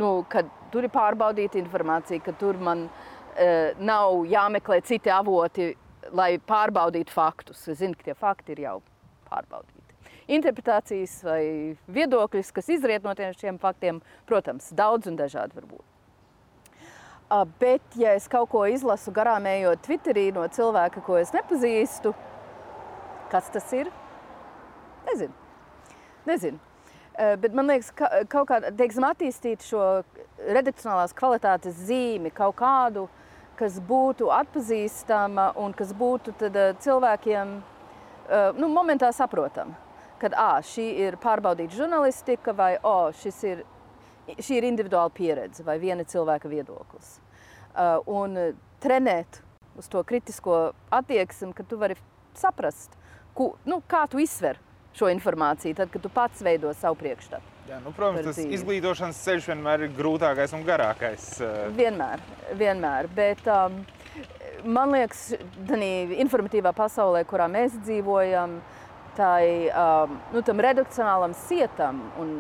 nu, 0.01 0.11
ka 0.33 0.47
tur 0.73 0.87
ir 0.87 0.93
pārbaudīta 0.93 1.61
informācija, 1.61 2.23
ka 2.25 2.33
tur 2.41 2.57
man 2.57 2.87
uh, 2.89 3.77
nav 3.77 4.23
jāmeklē 4.31 4.81
citi 4.89 5.13
avoti, 5.13 5.75
lai 6.17 6.37
pārbaudītu 6.39 7.13
faktus. 7.13 7.67
Es 7.69 7.83
zinu, 7.83 7.99
ka 7.99 8.09
tie 8.09 8.17
fakti 8.17 8.57
ir 8.57 8.65
jau 8.65 8.79
pārbaudīti. 9.29 9.75
Interpretācijas 10.37 11.21
vai 11.27 11.43
viedokļus, 11.93 12.55
kas 12.55 12.73
izriet 12.75 13.05
no 13.07 13.13
šiem 13.15 13.61
faktiem, 13.63 14.01
protams, 14.27 14.73
daudz 14.75 15.07
un 15.11 15.19
dažādi 15.21 15.55
var 15.55 15.69
būt. 15.69 15.96
Bet, 17.61 17.83
ja 17.99 18.13
es 18.15 18.29
kaut 18.31 18.53
ko 18.53 18.63
izlasu 18.71 19.11
garām 19.11 19.49
ejot 19.51 19.83
Twitterī 19.83 20.29
no 20.35 20.45
cilvēka, 20.47 21.03
ko 21.03 21.17
es 21.19 21.33
nepazīstu, 21.35 22.13
kas 23.33 23.51
tas 23.51 23.73
ir? 23.75 23.91
Nezinu. 25.09 25.35
Nezinu. 26.27 26.63
Bet 27.17 27.55
man 27.57 27.67
liekas, 27.73 27.91
ka 27.97 28.11
kaut 28.31 28.51
kāda, 28.51 28.71
teiksim, 28.77 29.07
attīstīt 29.09 29.65
šo 29.67 29.83
redakcionālās 30.39 31.17
kvalitātes 31.17 31.79
zīmi, 31.89 32.31
kaut 32.31 32.59
kādu, 32.61 33.07
kas 33.59 33.81
būtu 33.81 34.29
atpazīstama 34.31 35.55
un 35.59 35.75
kas 35.75 35.95
būtu 35.97 36.35
tad 36.39 36.59
cilvēkiem 36.85 37.57
nu, 38.61 38.69
momentā 38.69 39.11
saprotam, 39.17 39.73
ka 40.21 40.31
à, 40.31 40.51
šī 40.63 40.87
ir 41.09 41.17
pārbaudīta 41.23 41.75
žurnālistika 41.75 42.55
vai 42.55 42.77
oh, 42.83 43.11
ir, 43.43 43.65
šī 44.35 44.61
ir 44.61 44.69
individuāla 44.69 45.13
pieredze 45.15 45.65
vai 45.67 45.79
viena 45.83 46.07
cilvēka 46.09 46.51
viedoklis. 46.51 47.17
Uh, 47.77 48.01
un 48.09 48.39
trenēt 48.83 49.43
uz 49.77 49.89
to 49.93 50.03
kritisko 50.07 50.73
attieksmi, 50.91 51.53
ka 51.57 51.65
tu 51.69 51.79
vari 51.81 51.97
saprast, 52.37 52.97
ku, 53.37 53.53
nu, 53.69 53.83
kā 53.89 54.07
tu 54.11 54.21
izsver 54.23 54.59
šo 54.97 55.11
informāciju, 55.13 55.77
tad, 55.77 55.93
kad 55.93 56.03
tu 56.03 56.13
pats 56.13 56.41
veido 56.45 56.73
savu 56.77 56.97
priekšstatu. 57.03 57.53
Jā, 57.67 57.81
nu, 57.83 57.91
protams, 57.93 58.23
tas 58.23 58.39
dzīvi. 58.39 58.55
izglītošanas 58.61 59.21
ceļš 59.27 59.51
vienmēr 59.51 59.87
ir 59.89 59.95
grūtākais 59.97 60.55
un 60.57 60.63
garākais. 60.65 61.27
Vienmēr, 61.77 62.23
vienmēr. 62.57 63.09
Bet, 63.17 63.43
um, 63.51 63.81
man 64.63 64.95
liekas, 64.95 65.33
tādā 65.67 65.91
informatīvā 66.23 66.73
pasaulē, 66.77 67.25
kurā 67.29 67.49
mēs 67.51 67.75
dzīvojam, 67.83 68.61
tai, 69.19 69.67
um, 69.73 70.15
nu, 70.33 70.45
tam 70.47 70.63
redakcionālam 70.63 71.35
sietam 71.47 72.05
un 72.23 72.39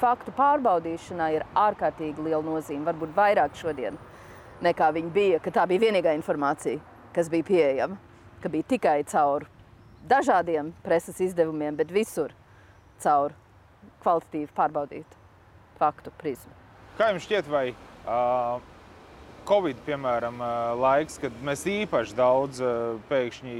faktu 0.00 0.32
pārbaudīšanai 0.36 1.30
ir 1.36 1.46
ārkārtīgi 1.58 2.24
liela 2.24 2.42
nozīme. 2.46 2.86
Varbūt 2.90 3.14
vairāk 3.16 3.56
šodien 3.58 3.98
nekā 4.62 4.90
viņa 4.94 5.12
bija, 5.14 5.40
ka 5.42 5.52
tā 5.54 5.66
bija 5.70 5.86
vienīgā 5.88 6.14
informācija, 6.18 6.80
kas 7.14 7.30
bija 7.32 7.46
pieejama, 7.48 7.98
ka 8.42 8.50
bija 8.52 8.68
tikai 8.74 9.00
caur 9.10 9.46
dažādiem 10.08 10.72
preses 10.82 11.20
izdevumiem, 11.22 11.76
bet 11.78 11.92
visur 11.94 12.34
caur 13.02 13.34
kvalitatīvi 14.02 14.50
pārbaudītu 14.56 15.18
faktu 15.78 16.12
prizmu. 16.20 16.52
Kā 16.98 17.10
jums 17.10 17.26
šķiet, 17.26 17.48
vai 17.50 17.64
uh, 17.72 18.60
Covid, 19.48 19.78
piemēram, 19.86 20.38
uh, 20.38 20.72
laiks, 20.78 21.18
kad 21.22 21.34
mēs 21.46 21.64
īpaši 21.66 22.18
daudz 22.18 22.60
uh, 22.62 22.98
pēkšņi 23.10 23.56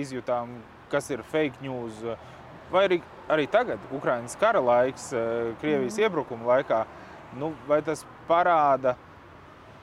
izjutām, 0.00 0.54
kas 0.92 1.10
ir 1.12 1.24
fake 1.32 1.60
news, 1.64 1.98
vai 2.72 2.86
arī, 2.88 3.00
arī 3.32 3.48
tagad, 3.50 3.80
Ukraiņas 3.94 4.36
kara 4.40 4.60
laiks, 4.62 5.10
uh, 5.16 5.52
Krievijas 5.62 5.96
mm. 5.96 6.04
iebrukuma 6.04 6.48
laikā, 6.56 6.82
nu, 7.40 7.52
vai 7.68 7.80
tas 7.84 8.04
parāda, 8.28 8.94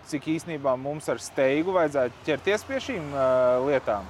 cik 0.09 0.29
īstenībā 0.35 0.73
mums 0.79 1.09
ar 1.11 1.21
steigu 1.21 1.73
vajadzētu 1.75 2.25
ķerties 2.27 2.65
pie 2.67 2.81
šīm 2.87 3.11
uh, 3.13 3.67
lietām? 3.67 4.07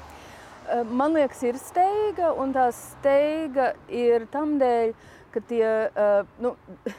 Man 0.93 1.15
liekas, 1.17 1.41
ir 1.49 1.57
steiga, 1.57 2.29
un 2.37 2.53
tā 2.53 2.67
steiga 2.75 3.71
ir 3.89 4.27
tam 4.29 4.59
dēļ, 4.61 4.93
ka 5.33 5.41
tie, 5.49 5.65
uh, 5.89 6.21
nu, 6.43 6.53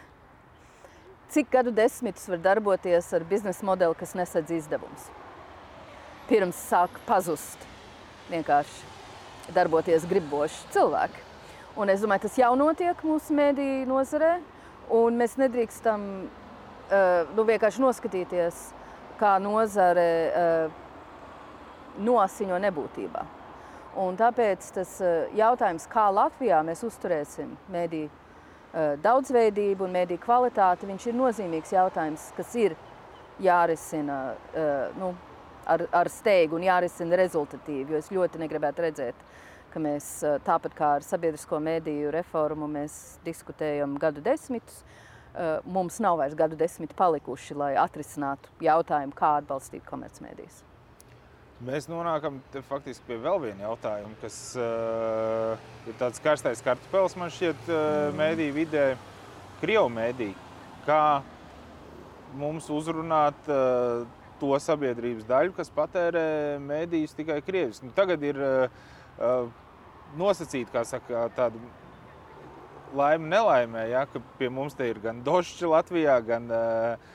cik 1.32 1.52
gadu 1.52 1.72
desmitus 1.74 2.26
var 2.30 2.42
darboties 2.42 3.12
ar 3.14 3.26
biznesa 3.30 3.66
modeli, 3.66 3.96
kas 3.98 4.16
nesadz 4.18 4.50
izdevumus. 4.58 5.08
Pirms 6.30 6.58
sāk 6.70 6.98
pazust 7.06 7.62
vienkārši 8.30 9.54
darboties 9.54 10.06
griboši 10.10 10.70
cilvēki. 10.74 11.29
Un 11.78 11.92
es 11.92 12.02
domāju, 12.02 12.26
tas 12.26 12.38
jau 12.40 12.50
notiek 12.58 13.02
mūsu 13.06 13.34
mēdīju 13.36 13.88
nozarē, 13.88 14.32
un 14.96 15.18
mēs 15.20 15.36
nedrīkstam 15.38 16.06
uh, 16.26 17.34
nu, 17.36 17.44
vienkārši 17.46 17.84
noskatīties, 17.84 18.62
kā 19.20 19.36
nozare 19.42 20.08
uh, 20.30 20.80
nosiņo 22.00 22.58
nebūtībā. 22.66 23.26
Un 24.00 24.14
tāpēc 24.18 24.68
tas 24.74 24.90
jautājums, 25.34 25.88
kā 25.90 26.04
Latvijā 26.14 26.60
mēs 26.62 26.84
uzturēsim 26.86 27.56
mēdīju 27.74 28.20
Eh, 28.70 28.92
daudzveidību 29.02 29.82
un 29.82 29.96
mediju 29.96 30.20
kvalitāti, 30.22 30.86
viņš 30.86 31.08
ir 31.10 31.16
nozīmīgs 31.18 31.72
jautājums, 31.74 32.28
kas 32.36 32.52
ir 32.54 32.76
jārisina 33.42 34.18
nu, 35.00 35.08
ar, 35.66 35.82
ar 35.90 36.10
steigu 36.12 36.54
un 36.54 36.66
jārisina 36.68 37.18
rezultatīvi. 37.18 37.90
Jo 37.90 37.98
es 37.98 38.12
ļoti 38.14 38.38
negribētu 38.38 38.84
redzēt, 38.84 39.24
ka 39.72 39.82
mēs 39.82 40.08
tāpat 40.46 40.74
kā 40.78 40.94
ar 40.98 41.06
sabiedrisko 41.06 41.60
mediju 41.62 42.10
reformu 42.14 42.68
mēs 42.70 43.18
diskutējam 43.26 43.98
gadu 44.02 44.24
desmitus. 44.24 44.82
Mums 45.64 46.00
nav 46.02 46.18
vairs 46.18 46.34
gadu 46.34 46.58
desmiti 46.58 46.96
palikuši, 46.98 47.54
lai 47.54 47.70
atrisinātu 47.78 48.50
jautājumu, 48.66 49.14
kā 49.14 49.36
atbalstīt 49.38 49.86
komercmedijas. 49.86 50.64
Mēs 51.60 51.90
nonākam 51.90 52.38
faktiski 52.70 53.04
pie 53.04 53.18
vēl 53.20 53.36
viena 53.42 53.66
jautājuma, 53.66 54.14
kas 54.22 54.36
uh, 54.56 55.60
ir 55.84 55.96
tāds 56.00 56.22
karstais 56.24 56.62
kartupēlis, 56.64 57.18
man 57.20 57.28
šķiet, 57.34 57.66
uh, 57.68 58.06
mēdīju 58.16 58.54
vidē, 58.56 58.84
Krievu 59.60 59.90
mēdī. 59.92 60.30
Kā 60.86 61.20
mums 62.40 62.70
uzrunāt 62.72 63.50
uh, 63.52 64.06
to 64.40 64.56
sabiedrības 64.64 65.28
daļu, 65.28 65.52
kas 65.58 65.68
patērē 65.76 66.24
mēdījus 66.64 67.12
tikai 67.18 67.42
krieviski? 67.44 67.90
Nu, 67.90 67.92
tagad 67.92 68.24
ir 68.24 68.40
uh, 68.40 68.88
nosacīta, 70.20 70.72
kā 70.74 70.84
saka, 70.88 71.26
tāda 71.36 71.60
laime 72.96 73.28
nelaimē, 73.30 73.86
ja, 73.92 74.06
ka 74.10 74.22
pie 74.38 74.48
mums 74.50 74.74
te 74.74 74.88
ir 74.90 74.98
gan 75.02 75.20
Došķi 75.26 75.70
Latvijā, 75.70 76.16
gan 76.26 76.48
uh, 76.50 77.10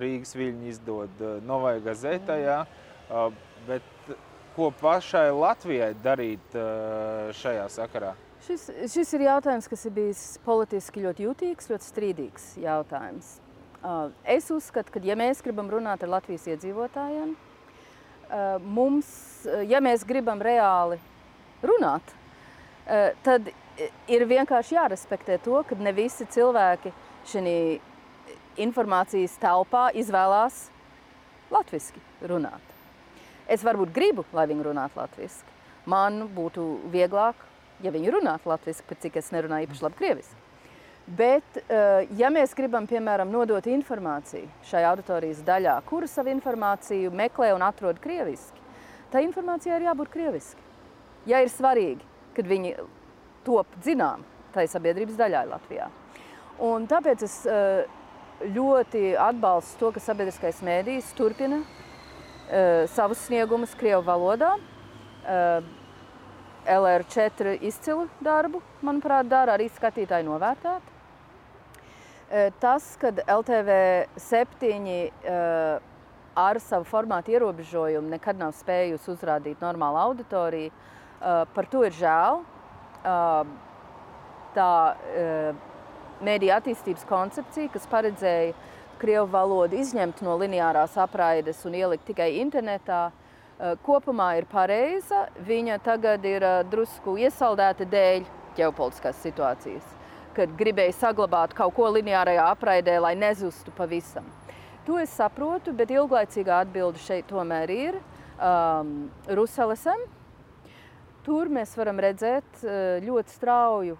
Rīgas 0.00 0.34
viļņi 0.36 0.72
izdod 0.72 1.22
Novai 1.48 1.78
Gazetā. 1.84 2.36
Ja. 2.40 2.62
Mm. 3.08 3.36
Bet 3.68 4.16
ko 4.56 4.68
pašai 4.80 5.30
Latvijai 5.32 5.94
darīt 6.04 6.56
šajā 7.38 7.66
sakarā? 7.72 8.14
Šis, 8.46 8.68
šis 8.92 9.12
ir 9.16 9.26
jautājums, 9.26 9.68
kas 9.70 9.84
ir 9.88 9.94
bijis 9.96 10.22
politiski 10.44 11.02
ļoti 11.04 11.26
jutīgs, 11.26 11.70
ļoti 11.72 11.88
strīdīgs 11.88 12.48
jautājums. 12.62 13.38
Es 14.28 14.48
uzskatu, 14.54 14.94
ka, 14.94 15.02
ja 15.06 15.16
mēs 15.18 15.42
gribam 15.44 15.70
runāt 15.70 16.02
ar 16.04 16.12
Latvijas 16.18 16.46
iedzīvotājiem, 16.50 17.34
mums, 18.64 19.08
ja 19.68 19.80
mēs 19.84 20.04
gribam 20.06 20.42
reāli 20.42 20.98
runāt, 21.62 22.14
tad 23.24 23.50
ir 24.10 24.24
vienkārši 24.28 24.74
jārespektē 24.76 25.38
to, 25.44 25.60
ka 25.68 25.78
ne 25.78 25.92
visi 25.96 26.26
cilvēki 26.28 26.92
šajā 27.28 27.60
informācijas 28.58 29.36
telpā 29.38 29.88
izvēlās 29.94 30.66
latviešu 31.54 32.02
runāt. 32.30 32.64
Es 33.48 33.62
varbūt 33.64 33.94
gribu, 33.94 34.26
lai 34.36 34.48
viņi 34.50 34.66
runātu 34.66 35.00
latviešu. 35.00 35.54
Man 35.88 36.26
būtu 36.34 36.64
vieglāk, 36.92 37.38
ja 37.84 37.92
viņi 37.94 38.12
runātu 38.12 38.50
latviešu, 38.50 38.84
pat 38.88 39.00
cik 39.04 39.16
es 39.22 39.30
nerunāju 39.32 39.68
īpaši 39.68 39.86
labi 39.86 40.00
krieviski. 40.02 40.47
Bet, 41.16 41.56
eh, 41.56 42.06
ja 42.20 42.28
mēs 42.28 42.52
gribam, 42.56 42.84
piemēram, 42.84 43.30
nodot 43.32 43.64
informāciju 43.64 44.48
šai 44.68 44.82
auditorijas 44.90 45.40
daļā, 45.46 45.78
kura 45.88 46.08
savu 46.10 46.28
informāciju 46.34 47.12
meklē 47.16 47.54
un 47.54 47.64
atrod 47.64 47.96
krieviski, 48.04 48.60
tā 49.12 49.22
informācija 49.24 49.78
ir 49.78 49.86
jābūt 49.88 50.10
krieviski. 50.12 50.60
Ja 51.28 51.40
ir 51.40 51.48
svarīgi, 51.48 52.04
kad 52.36 52.48
viņi 52.48 52.74
top 53.46 53.72
zinām 53.84 54.26
tai 54.52 54.66
sabiedrības 54.68 55.16
daļai 55.16 55.46
Latvijā. 55.48 55.88
Un 56.68 56.84
tāpēc 56.90 57.24
es 57.24 57.38
eh, 57.46 57.88
ļoti 58.44 59.14
atbalstu 59.16 59.80
to, 59.80 59.92
ka 59.96 60.04
sabiedriskais 60.04 60.60
mēdījis 60.62 61.08
turpina 61.18 61.58
uh, 61.58 62.84
savus 62.92 63.24
sniegumus 63.26 63.72
Krievu 63.74 64.04
valodā. 64.06 64.52
Uh, 65.24 65.74
LR4 66.68 67.56
izcilu 67.64 68.06
darbu, 68.20 68.60
manuprāt, 68.84 69.26
dara 69.26 69.56
arī 69.56 69.66
skatītāji 69.72 70.26
novērtēt. 70.28 70.97
Uh, 72.28 72.48
tas, 72.60 72.90
kad 73.00 73.22
LTV 73.24 73.78
7 74.20 74.82
uh, 74.84 75.78
ar 76.38 76.60
savu 76.60 76.84
formātu 76.88 77.32
ierobežojumu 77.32 78.12
nekad 78.12 78.38
nav 78.38 78.52
spējusi 78.58 79.14
uzrādīt 79.14 79.64
normālu 79.64 79.98
auditoriju, 80.02 80.70
uh, 80.70 81.44
par 81.54 81.70
to 81.72 81.84
ir 81.88 81.96
žēl. 81.96 82.44
Tā 84.58 84.70
mēdīja 86.24 86.56
attīstības 86.58 87.04
koncepcija, 87.08 87.70
kas 87.72 87.86
paredzēja 87.88 88.54
krievu 88.98 89.28
valodu 89.32 89.78
izņemt 89.78 90.22
no 90.26 90.36
lineārās 90.40 90.96
apraides 91.00 91.62
un 91.68 91.76
ielikt 91.78 92.06
tikai 92.08 92.30
internetā, 92.42 93.08
eh, 93.10 93.76
kopumā 93.86 94.32
ir 94.38 94.48
pareiza. 94.50 95.28
Viņa 95.46 95.78
tagad 95.84 96.24
ir 96.24 96.42
eh, 96.42 96.62
drusku 96.70 97.16
iesaldēta 97.18 97.86
dēļ 97.86 98.26
ģeopolitiskās 98.58 99.22
situācijas, 99.22 99.94
kad 100.38 100.52
gribēja 100.58 100.94
saglabāt 100.94 101.54
kaut 101.58 101.74
ko 101.74 101.88
lineārajā 101.96 102.44
apraidē, 102.52 102.98
lai 103.02 103.16
nezustu 103.18 103.74
pavisam. 103.74 104.26
To 104.86 104.96
es 105.02 105.10
saprotu, 105.12 105.74
bet 105.76 105.90
ilglaicīgā 105.92 106.62
atbilde 106.62 107.00
šeit 107.02 107.26
tomēr 107.28 107.72
ir 107.74 107.98
um, 107.98 109.10
Ruselesam. 109.36 110.06
Tur 111.26 111.50
mēs 111.52 111.74
varam 111.76 111.98
redzēt 112.00 112.62
eh, 112.62 113.02
ļoti 113.04 113.34
strauju, 113.34 113.98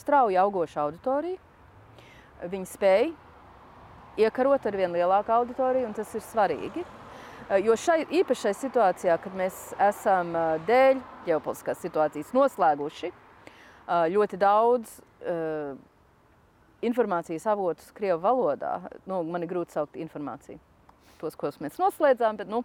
strauju 0.00 0.40
augošu 0.42 0.80
auditoriju. 0.82 1.36
Viņi 2.50 2.66
spēja 2.66 4.24
iekarot 4.24 4.66
ar 4.66 4.78
vien 4.80 4.90
lielāku 4.96 5.30
auditoriju, 5.36 5.86
un 5.86 5.94
tas 5.94 6.10
ir 6.18 6.24
svarīgi. 6.24 6.82
Eh, 6.82 7.60
jo 7.68 7.76
šai 7.78 8.00
īpašai 8.22 8.56
situācijā, 8.58 9.20
kad 9.22 9.36
mēs 9.38 9.68
esam 9.86 10.34
eh, 10.34 10.56
dēļ 10.66 11.04
ģeopolitiskās 11.28 11.84
situācijas 11.84 12.34
noslēguši 12.34 13.12
ļoti 13.88 14.38
daudz 14.40 14.98
informācijas 16.84 17.46
avotus 17.48 17.90
Krievu 17.96 18.20
valodā, 18.22 18.76
nu, 19.08 19.22
man 19.24 19.44
ir 19.44 19.50
grūti 19.50 19.76
saukt 19.76 19.98
informāciju. 20.00 20.60
Tos, 21.20 21.36
ko 21.38 21.50
mēs 21.62 21.78
noslēdzām, 21.80 22.40
bet 22.40 22.50
nu, 22.50 22.62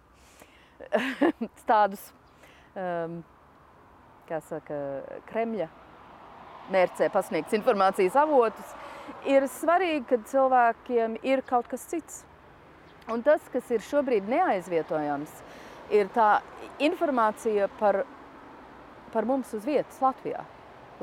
tādus 1.70 2.02
um, 2.74 3.20
saka, 4.28 4.76
Kremļa 5.30 5.68
mērķē 6.70 7.08
pasniegts 7.10 7.56
informācijas 7.56 8.18
avotus, 8.20 8.74
ir 9.26 9.48
svarīgi, 9.50 10.04
ka 10.12 10.20
cilvēkiem 10.30 11.18
ir 11.26 11.42
kaut 11.48 11.70
kas 11.70 11.88
cits. 11.90 12.22
Un 13.10 13.24
tas, 13.26 13.42
kas 13.50 13.66
ir 13.74 13.82
šobrīd 13.82 14.28
neaizvietojams, 14.30 15.32
ir 15.90 16.10
tā 16.14 16.38
informācija 16.78 17.66
par, 17.80 18.04
par 19.10 19.26
mums 19.26 19.50
uz 19.56 19.66
vietas 19.66 19.98
Latvijā. 20.04 20.44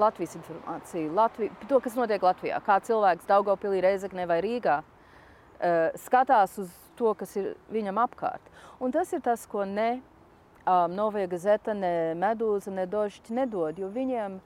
Latvijas 0.02 0.36
informācija, 0.40 1.12
Latvi, 1.14 1.50
to, 1.70 1.80
kas 1.84 1.98
notiek 1.98 2.24
Latvijā, 2.24 2.60
kā 2.66 2.80
cilvēks 2.86 3.30
Daugopilī, 3.30 3.82
Reizeknē 3.86 4.28
vai 4.30 4.42
Rīgā 4.46 4.82
uh, 4.82 5.96
skatās 6.04 6.58
uz 6.62 6.74
to, 6.98 7.14
kas 7.18 7.36
ir 7.40 7.56
viņam 7.74 8.02
apkārt. 8.04 8.54
Un 8.82 8.94
tas 8.94 9.14
ir 9.14 9.24
tas, 9.26 9.46
ko 9.50 9.66
ne 9.66 9.98
um, 9.98 10.94
Novaja 10.94 11.30
Gazeta, 11.32 11.74
ne 11.78 12.14
Medūza, 12.18 12.74
ne 12.74 12.88
Dožķi 12.90 13.38
nedod, 13.42 13.80
jo 13.82 13.90
viņiem 13.94 14.40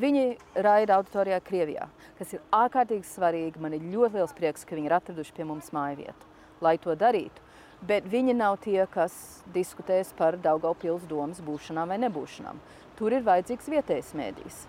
Viņi 0.00 0.38
raida 0.64 0.96
auditorijā 0.96 1.36
Krievijā, 1.44 1.84
kas 2.18 2.32
ir 2.34 2.40
ārkārtīgi 2.54 3.06
svarīgi. 3.06 3.60
Man 3.62 3.76
ir 3.76 3.84
ļoti 3.92 4.18
liels 4.18 4.32
prieks, 4.34 4.64
ka 4.66 4.74
viņi 4.74 4.88
ir 4.88 4.94
atraduši 4.96 5.34
pie 5.36 5.44
mums 5.46 5.68
māju 5.76 6.00
vietu, 6.00 6.30
lai 6.64 6.74
to 6.82 6.96
darītu. 6.98 7.44
Bet 7.86 8.08
viņi 8.08 8.34
nav 8.34 8.56
tie, 8.64 8.80
kas 8.90 9.44
diskutēs 9.54 10.14
par 10.16 10.40
Daugaupils 10.42 11.04
domas 11.06 11.42
būšanām 11.44 11.92
vai 11.92 12.00
nebūšanām. 12.02 12.58
Tur 12.96 13.12
ir 13.12 13.26
vajadzīgs 13.28 13.68
vietējais 13.68 14.14
mēdījis. 14.16 14.64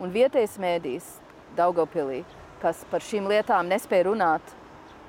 Un 0.00 0.12
vietējais 0.14 0.56
mēdījis 0.62 1.08
Daugaupilī, 1.56 2.22
kas 2.62 2.80
par 2.90 3.04
šīm 3.04 3.26
lietām 3.28 3.68
nespēja 3.68 4.06
runāt 4.08 4.54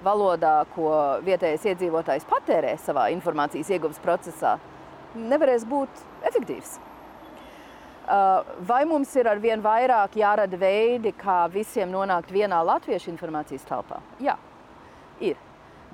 valodā, 0.04 0.64
ko 0.76 0.90
vietējais 1.24 1.70
iedzīvotājs 1.72 2.26
patērē 2.28 2.74
savā 2.82 3.08
informācijas 3.14 3.70
ieguvas 3.72 4.02
procesā, 4.04 4.58
nevarēs 5.16 5.64
būt 5.70 6.04
efektīvs. 6.28 6.80
Uh, 8.04 8.42
vai 8.68 8.82
mums 8.84 9.14
ir 9.16 9.30
ar 9.32 9.40
vien 9.40 9.62
vairāk 9.64 10.18
jārada 10.20 10.58
veidi, 10.60 11.14
kā 11.16 11.46
visiem 11.54 11.88
nonākt 11.94 12.34
vienā 12.36 12.60
latviešu 12.68 13.14
informācijas 13.14 13.64
telpā? 13.70 14.02
Jā, 14.20 14.36
ir. 15.24 15.40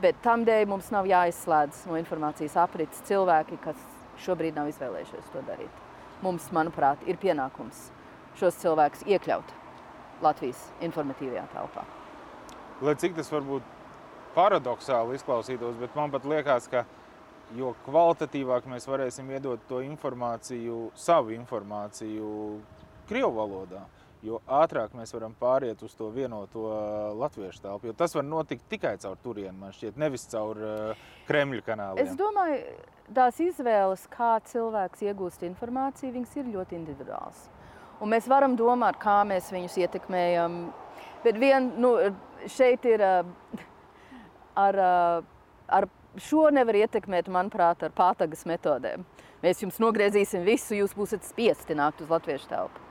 Bet 0.02 0.18
tam 0.24 0.42
dēļ 0.48 0.66
mums 0.72 0.90
nav 0.96 1.06
jāizslēdz 1.06 1.84
no 1.92 2.00
informācijas 2.00 2.58
aprits 2.64 3.04
cilvēki, 3.06 3.60
kas 3.62 3.86
šobrīd 4.26 4.58
nav 4.58 4.72
izvēlējušies 4.72 5.30
to 5.36 5.46
darīt. 5.46 5.86
Mums, 6.26 6.50
manuprāt, 6.56 7.04
ir 7.06 7.20
pienākums 7.22 7.92
šos 8.38 8.60
cilvēkus 8.62 9.08
iekļaut 9.10 9.56
Latvijas 10.22 10.62
informatīvajā 10.86 11.48
telpā. 11.54 11.86
Lai 12.84 12.96
cik 13.00 13.18
tas 13.18 13.32
varbūt 13.32 13.64
paradoxāli 14.36 15.18
izklausītos, 15.18 15.78
bet 15.80 15.96
man 15.98 16.12
pat 16.14 16.28
liekas, 16.30 16.68
ka 16.72 16.86
jo 17.58 17.74
kvalitatīvāk 17.88 18.68
mēs 18.70 18.88
varēsim 18.90 19.30
iedot 19.34 19.64
to 19.70 19.82
informāciju, 19.86 20.90
savu 20.98 21.34
informāciju 21.36 22.34
Krievu 23.10 23.32
valodā, 23.40 23.82
jo 24.22 24.38
ātrāk 24.46 24.94
mēs 24.94 25.16
varam 25.16 25.34
pāriet 25.40 25.82
uz 25.82 25.96
to 25.98 26.12
vienoto 26.14 26.68
latviešu 27.18 27.64
telpu. 27.64 27.94
Tas 27.98 28.14
var 28.14 28.28
notikt 28.28 28.68
tikai 28.70 28.94
caur 29.02 29.18
turieni, 29.24 29.56
man 29.58 29.74
šķiet, 29.74 29.98
nevis 29.98 30.28
caur 30.30 30.60
uh, 30.62 31.08
Kremļa 31.30 31.66
kanāliem. 31.66 32.06
Es 32.06 32.20
domāju, 32.20 32.60
tās 33.18 33.40
izvēles, 33.42 34.06
kā 34.14 34.36
cilvēks 34.52 35.08
iegūst 35.10 35.48
informāciju, 35.50 36.14
viņas 36.20 36.38
ir 36.38 36.52
ļoti 36.54 36.78
individuāls. 36.78 37.48
Un 38.00 38.14
mēs 38.14 38.30
varam 38.32 38.56
domāt, 38.56 39.00
kā 39.02 39.22
mēs 39.28 39.52
viņus 39.52 39.78
ietekmējam. 39.84 40.60
Bet 41.24 41.40
vien, 41.40 41.74
nu, 41.82 41.96
šeit 42.48 42.86
ir 42.88 43.04
uh, 43.04 43.64
ar, 44.56 44.80
uh, 44.80 45.24
ar 45.68 45.90
šo 46.20 46.48
nevar 46.56 46.78
ietekmēt, 46.80 47.30
manuprāt, 47.32 47.84
ar 47.84 47.96
pātagas 47.96 48.46
metodēm. 48.50 49.04
Mēs 49.44 49.64
jums 49.64 49.80
nogriezīsim 49.80 50.44
visu, 50.48 50.76
jūs 50.80 50.96
būsiet 50.96 51.28
spiesti 51.28 51.78
nākt 51.78 52.04
uz 52.04 52.12
latviešu 52.12 52.50
telpu. 52.52 52.86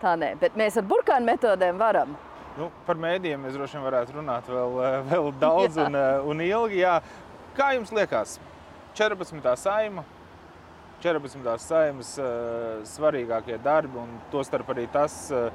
Tā 0.00 0.14
nē, 0.20 0.34
bet 0.40 0.56
mēs 0.56 0.76
ar 0.76 0.84
burkānu 0.88 1.28
metodēm 1.28 1.80
varam. 1.80 2.16
Nu, 2.56 2.70
par 2.86 2.96
mēdījiem 3.00 3.42
mēs 3.44 3.56
droši 3.56 3.76
vien 3.76 3.84
varētu 3.84 4.16
runāt 4.16 4.48
vēl, 4.48 4.76
eh, 4.80 4.98
vēl 5.10 5.32
daudz 5.40 5.76
un, 5.80 5.96
eh, 5.96 6.20
un 6.24 6.40
ilgi. 6.40 6.80
Jā. 6.80 7.00
Kā 7.56 7.74
jums 7.76 7.92
liekas, 7.92 8.38
14. 8.96 9.56
saima, 9.56 10.04
14. 11.04 11.44
saimas 11.60 12.14
uh, 12.20 12.80
svarīgākie 12.88 13.58
darbi 13.62 14.00
un 14.00 14.16
tostarp 14.32 14.70
arī 14.72 14.86
tas, 14.92 15.14
uh, 15.34 15.50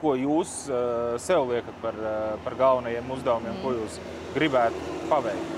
ko 0.00 0.14
jūs 0.16 0.54
uh, 0.70 1.18
sev 1.20 1.48
liekat 1.50 1.76
par, 1.82 1.96
par 2.44 2.56
galvenajiem 2.58 3.14
uzdevumiem, 3.18 3.56
mm. 3.58 3.62
ko 3.64 3.74
jūs 3.76 4.00
gribētu 4.36 4.98
paveikt? 5.10 5.54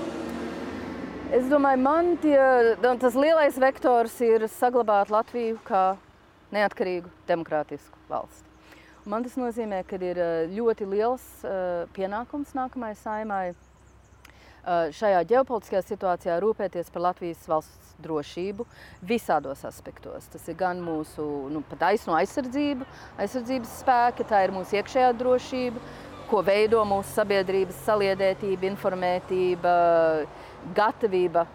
Es 1.31 1.45
domāju, 1.47 1.79
man 1.79 2.15
tie, 2.19 2.37
tas 2.99 3.15
lielais 3.15 3.55
vektors 3.55 4.17
ir 4.25 4.49
saglabāt 4.51 5.13
Latviju 5.13 5.61
kā 5.63 5.93
neatkarīgu 6.51 7.07
demokrātisku 7.29 7.95
valsti. 8.11 8.43
Man 9.07 9.23
tas 9.23 9.37
nozīmē, 9.39 9.79
ka 9.87 9.95
ir 9.95 10.19
eh, 10.19 10.51
ļoti 10.51 10.85
liels 10.91 11.23
pienākums 11.95 12.51
nākamajai 12.53 12.97
saimai 12.99 13.45
šajā 14.65 15.23
ģeopolitiskajā 15.31 15.81
situācijā 15.87 16.35
rūpēties 16.43 16.91
par 16.93 17.07
Latvijas 17.07 17.47
valsts 17.49 17.95
drošību 18.01 18.65
visādos 19.05 19.63
aspektos. 19.65 20.27
Tas 20.33 20.47
ir 20.49 20.57
gan 20.59 20.81
mūsu 20.83 21.25
nu, 21.53 21.63
taisno 21.79 22.13
aizsardzību, 22.19 22.85
aizsardzības 23.21 23.73
spēki, 23.81 24.27
tā 24.29 24.43
ir 24.45 24.53
mūsu 24.55 24.77
iekšējā 24.77 25.11
drošība, 25.17 25.81
ko 26.29 26.43
veido 26.45 26.83
mūsu 26.87 27.11
sabiedrības 27.17 27.81
saliedētība, 27.87 28.69
informētība, 28.69 29.73
gatavība 30.77 31.47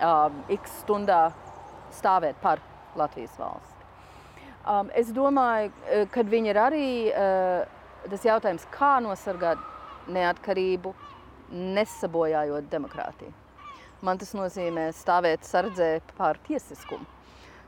um, 0.00 0.38
x 0.56 0.80
stundā 0.84 1.26
stāvēt 1.98 2.38
par 2.40 2.62
Latvijas 2.96 3.34
valsti. 3.38 3.76
Um, 4.70 4.90
es 4.94 5.10
domāju, 5.16 5.72
uh, 5.72 6.06
ka 6.12 6.24
viņi 6.24 6.52
ir 6.52 6.62
arī 6.62 6.88
uh, 7.10 7.66
tas 8.08 8.24
jautājums, 8.24 8.66
kā 8.72 8.98
nosargāt 9.04 9.60
neatkarību, 10.10 10.94
nesabojājot 11.50 12.68
demokrātiju. 12.70 13.32
Man 14.00 14.20
tas 14.20 14.32
nozīmē 14.32 14.88
stāvēt 14.96 15.44
sardzē 15.44 15.90
par 16.16 16.38
tiesiskumu 16.46 17.04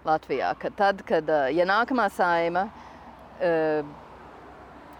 Latvijā. 0.07 0.55
Ka 0.59 0.71
tad, 0.75 1.03
kad 1.07 1.29
uh, 1.29 1.49
ja 1.53 1.67
nākamā 1.69 2.09
saima 2.15 2.67
uh, 2.71 3.91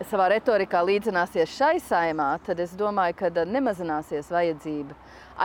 savā 0.09 0.29
retorikā 0.35 0.83
līdzināsies 0.85 1.55
šai 1.57 1.77
saimā, 1.83 2.35
tad 2.47 2.61
es 2.61 2.75
domāju, 2.79 3.17
ka 3.23 3.31
nemazināsies 3.49 4.31
vajadzība 4.33 4.97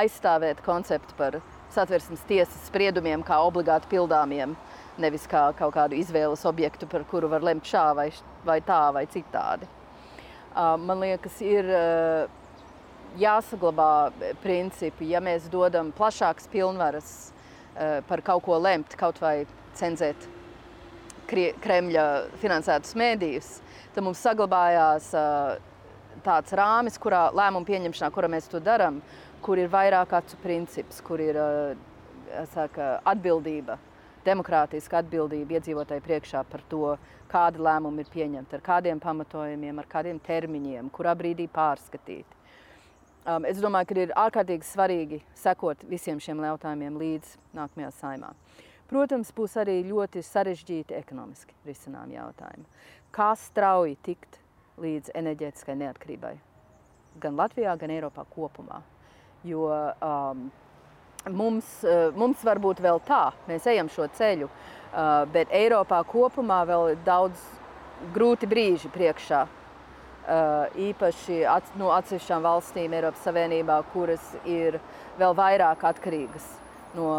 aizstāvēt 0.01 0.61
konceptu 0.65 1.15
par 1.17 1.39
satversmes 1.73 2.23
tiesas 2.27 2.67
spriedumiem 2.69 3.23
kā 3.25 3.39
obligāti 3.45 3.89
pildāmiem, 3.91 4.55
nevis 5.01 5.27
kā 5.29 5.47
kaut 5.57 5.75
kādu 5.75 5.97
izvēles 5.99 6.45
objektu, 6.49 6.89
par 6.89 7.05
kuru 7.09 7.29
var 7.31 7.45
lemt 7.45 7.67
šā 7.67 7.85
vai, 7.97 8.09
vai 8.45 8.59
tā 8.65 8.81
vai 8.95 9.05
citādi. 9.13 9.69
Man 10.57 11.03
liekas, 11.03 11.37
ir 11.45 11.67
jāsaglabā 13.19 13.91
principi, 14.43 15.11
ja 15.13 15.21
mēs 15.23 15.49
dodam 15.51 15.91
plašākas 15.95 16.49
pilnvaras 16.51 17.13
par 18.07 18.23
kaut 18.25 18.43
ko 18.45 18.57
lemt, 18.61 18.95
kaut 18.97 19.21
vai 19.21 19.45
cenzēt 19.77 20.27
Kremļa 21.27 22.03
finansētus 22.39 22.95
mēdījus, 22.97 23.49
tad 23.93 24.05
mums 24.05 24.21
saglabājās 24.23 25.09
tāds 26.23 26.55
rāmis, 26.55 26.95
kurā 27.01 27.27
lēmumu 27.35 27.67
pieņemšanā, 27.67 28.09
kurā 28.15 28.29
mēs 28.31 28.47
to 28.51 28.61
darām, 28.63 29.01
kur 29.43 29.59
ir 29.59 29.67
vairāk 29.71 30.15
acu 30.17 30.39
princips, 30.41 31.01
kur 31.03 31.21
ir 31.21 31.37
saka, 32.53 32.97
atbildība, 33.11 33.77
demokrātiska 34.27 35.01
atbildība 35.03 35.59
iedzīvotāju 35.59 36.03
priekšā 36.07 36.43
par 36.47 36.63
to, 36.71 36.95
kāda 37.31 37.61
lēmuma 37.69 38.03
ir 38.03 38.09
pieņemta, 38.11 38.57
ar 38.57 38.65
kādiem 38.65 39.03
pamatojumiem, 39.03 39.83
ar 39.83 39.91
kādiem 39.91 40.19
termiņiem, 40.23 40.89
kurā 40.95 41.13
brīdī 41.19 41.47
pārskatīt. 41.51 42.36
Um, 43.27 43.43
es 43.43 43.57
domāju, 43.59 43.89
ka 43.89 43.95
ir 43.99 44.11
ārkārtīgi 44.15 44.63
svarīgi 44.63 45.17
sekot 45.35 45.81
visiem 45.89 46.19
šiem 46.23 46.39
jautājumiem 46.47 46.95
līdz 47.01 47.33
nākamajā 47.57 47.89
saimā. 47.97 48.29
Protams, 48.87 49.33
būs 49.35 49.57
arī 49.59 49.81
ļoti 49.83 50.21
sarežģīti 50.23 50.95
ekonomiski 50.95 51.51
risinām 51.67 52.13
jautājumi. 52.15 52.63
Kā 53.11 53.33
strauji 53.35 53.97
tikt 54.07 54.39
līdz 54.79 55.11
enerģētiskai 55.19 55.75
neatkarībai 55.75 56.37
gan 57.19 57.35
Latvijā, 57.35 57.75
gan 57.75 57.91
Eiropā 57.91 58.23
kopumā. 58.31 58.79
Jo 59.43 59.67
um, 59.67 60.47
mums, 61.27 61.67
uh, 61.83 62.15
mums 62.15 62.47
varbūt 62.47 62.79
vēl 62.83 63.03
tā, 63.07 63.33
mēs 63.49 63.67
ejam 63.67 63.91
šo 63.91 64.07
ceļu, 64.17 64.47
uh, 64.47 65.25
bet 65.35 65.51
Eiropā 65.51 65.99
kopumā 66.07 66.63
vēl 66.69 66.93
ir 66.93 67.03
daudz 67.03 67.43
grūti 68.15 68.47
brīži 68.47 68.91
priekšā. 68.93 69.43
Uh, 70.27 70.65
īpaši 70.75 71.37
at, 71.47 71.69
no 71.79 71.87
atsevišķām 71.95 72.43
valstīm 72.43 72.91
Eiropas 72.97 73.21
Savienībā, 73.23 73.77
kuras 73.93 74.33
ir 74.43 74.75
vēl 75.15 75.31
vairāk 75.37 75.85
atkarīgas 75.87 76.49
no 76.97 77.13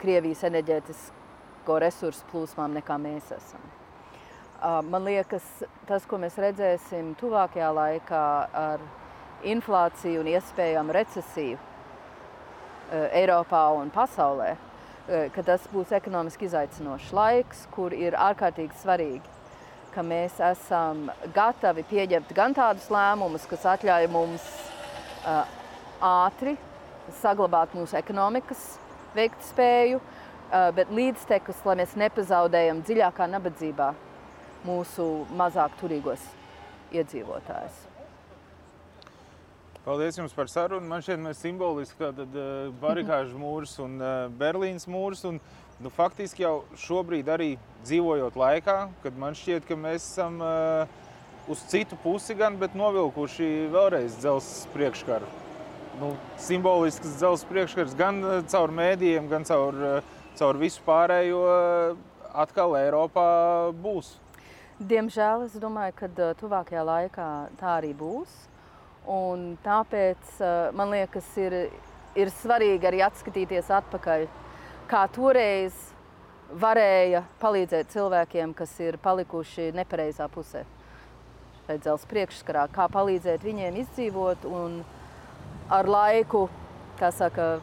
Krievijas 0.00 0.46
enerģētisko 0.48 1.76
resursu 1.84 2.24
plūsmām 2.30 2.72
nekā 2.78 2.96
mēs 3.02 3.28
esam. 3.36 3.60
Uh, 3.60 4.80
man 4.88 5.04
liekas, 5.04 5.44
tas, 5.84 6.08
ko 6.08 6.16
mēs 6.22 6.40
redzēsim 6.40 7.12
tuvākajā 7.20 7.68
laikā 7.82 8.24
ar 8.62 8.88
inflāciju 9.44 10.24
un 10.24 10.32
iespējamu 10.32 10.96
recesiju 10.96 11.60
uh, 11.60 13.06
Eiropā 13.12 13.66
un 13.76 13.92
pasaulē, 13.92 14.54
ka 15.36 15.42
tas 15.44 15.68
būs 15.70 15.92
ekonomiski 15.94 16.48
izaicinošs 16.48 17.12
laiks, 17.14 17.66
kur 17.76 17.92
ir 17.94 18.16
ārkārtīgi 18.18 18.80
svarīgi, 18.80 19.35
ka 19.96 20.04
mēs 20.04 20.36
esam 20.44 21.06
gatavi 21.32 21.86
pieņemt 21.88 22.34
gan 22.36 22.52
tādus 22.56 22.90
lēmumus, 22.92 23.46
kas 23.48 23.64
atļauj 23.72 24.10
mums 24.12 24.44
uh, 25.24 25.48
ātri 26.04 26.56
saglabāt 27.22 27.72
mūsu 27.76 27.96
ekonomikas 27.96 28.66
veikt 29.16 29.40
spēju, 29.48 30.02
uh, 30.02 30.68
bet 30.76 30.92
līdztekus, 30.92 31.64
lai 31.64 31.78
mēs 31.80 31.96
nepazaudējam 31.96 32.84
dziļākā 32.84 33.30
nabadzībā 33.32 33.90
mūsu 34.68 35.10
mazāk 35.38 35.80
turīgos 35.80 36.22
iedzīvotājus. 36.92 37.84
Paldies 39.86 40.16
jums 40.18 40.32
par 40.34 40.50
sarunu. 40.50 40.82
Man 40.90 41.02
šķiet, 41.04 41.20
mēs 41.22 41.40
simboliski 41.44 42.00
tātad 42.00 42.32
barikāžu 42.82 43.38
mūrs 43.38 43.76
un 43.84 44.00
Berlīnas 44.34 44.88
mūrs. 44.90 45.22
Un, 45.30 45.38
nu, 45.80 45.92
faktiski 45.92 46.44
jau 46.44 46.60
šobrīd 46.80 47.28
arī 47.32 47.50
dzīvojot 47.86 48.36
laikā, 48.38 48.76
kad 49.02 49.18
man 49.18 49.36
šķiet, 49.36 49.66
ka 49.68 49.76
mēs 49.78 50.06
esam 50.12 50.40
uh, 50.42 50.86
uz 51.48 51.62
citu 51.70 51.98
pusi 52.02 52.34
gan, 52.38 52.58
bet 52.60 52.74
novilkuši 52.78 53.68
vēlreiz 53.74 54.18
dzelzs 54.20 54.66
priekškaru. 54.74 55.28
Nu, 56.00 56.12
simbolisks 56.40 57.16
dzelzs 57.16 57.46
priekškars 57.48 57.94
gan 57.96 58.20
caur 58.52 58.72
mēdījiem, 58.74 59.30
gan 59.30 59.46
caur, 59.48 59.78
caur 60.36 60.58
visu 60.60 60.82
pārējo 60.84 61.44
atkal 62.36 62.76
Eiropā 62.76 63.28
būs. 63.80 64.16
Diemžēl 64.76 65.46
es 65.46 65.54
domāju, 65.56 65.94
ka 65.96 66.32
tuvākajā 66.36 66.82
laikā 66.84 67.28
tā 67.56 67.78
arī 67.78 67.94
būs. 67.96 68.34
Un 69.08 69.54
tāpēc 69.64 70.36
man 70.76 70.92
liekas, 70.92 71.30
ir, 71.40 71.54
ir 72.18 72.32
svarīgi 72.42 72.90
arī 72.90 73.00
atskatīties 73.06 73.70
atpakaļ, 73.78 74.26
kā 74.90 75.04
toreiz 75.12 75.74
varēja 76.62 77.24
palīdzēt 77.42 77.90
cilvēkiem, 77.94 78.54
kas 78.56 78.72
ir 78.80 78.98
palikuši 79.02 79.72
nepareizā 79.76 80.28
pusē. 80.32 80.64
Redzēls 81.66 82.06
priekšskarā, 82.06 82.68
kā 82.74 82.86
palīdzēt 82.92 83.42
viņiem 83.42 83.80
izdzīvot 83.82 84.46
un 84.46 84.78
ar 85.74 85.88
laiku, 85.90 86.46
kā 87.00 87.10
saka, 87.14 87.56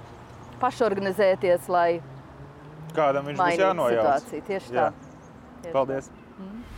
pašorganizēties, 0.60 1.70
lai 1.72 2.02
Kādam 2.94 3.32
viņš 3.32 3.40
būs 3.40 3.58
jānojauc. 3.58 4.28
Situāciju. 4.28 4.46
Tieši 4.50 4.76
Jā. 4.76 4.84
tā. 4.92 5.16
Tieši 5.64 5.74
Paldies! 5.74 6.10
Tā. 6.12 6.42
Mm. 6.44 6.73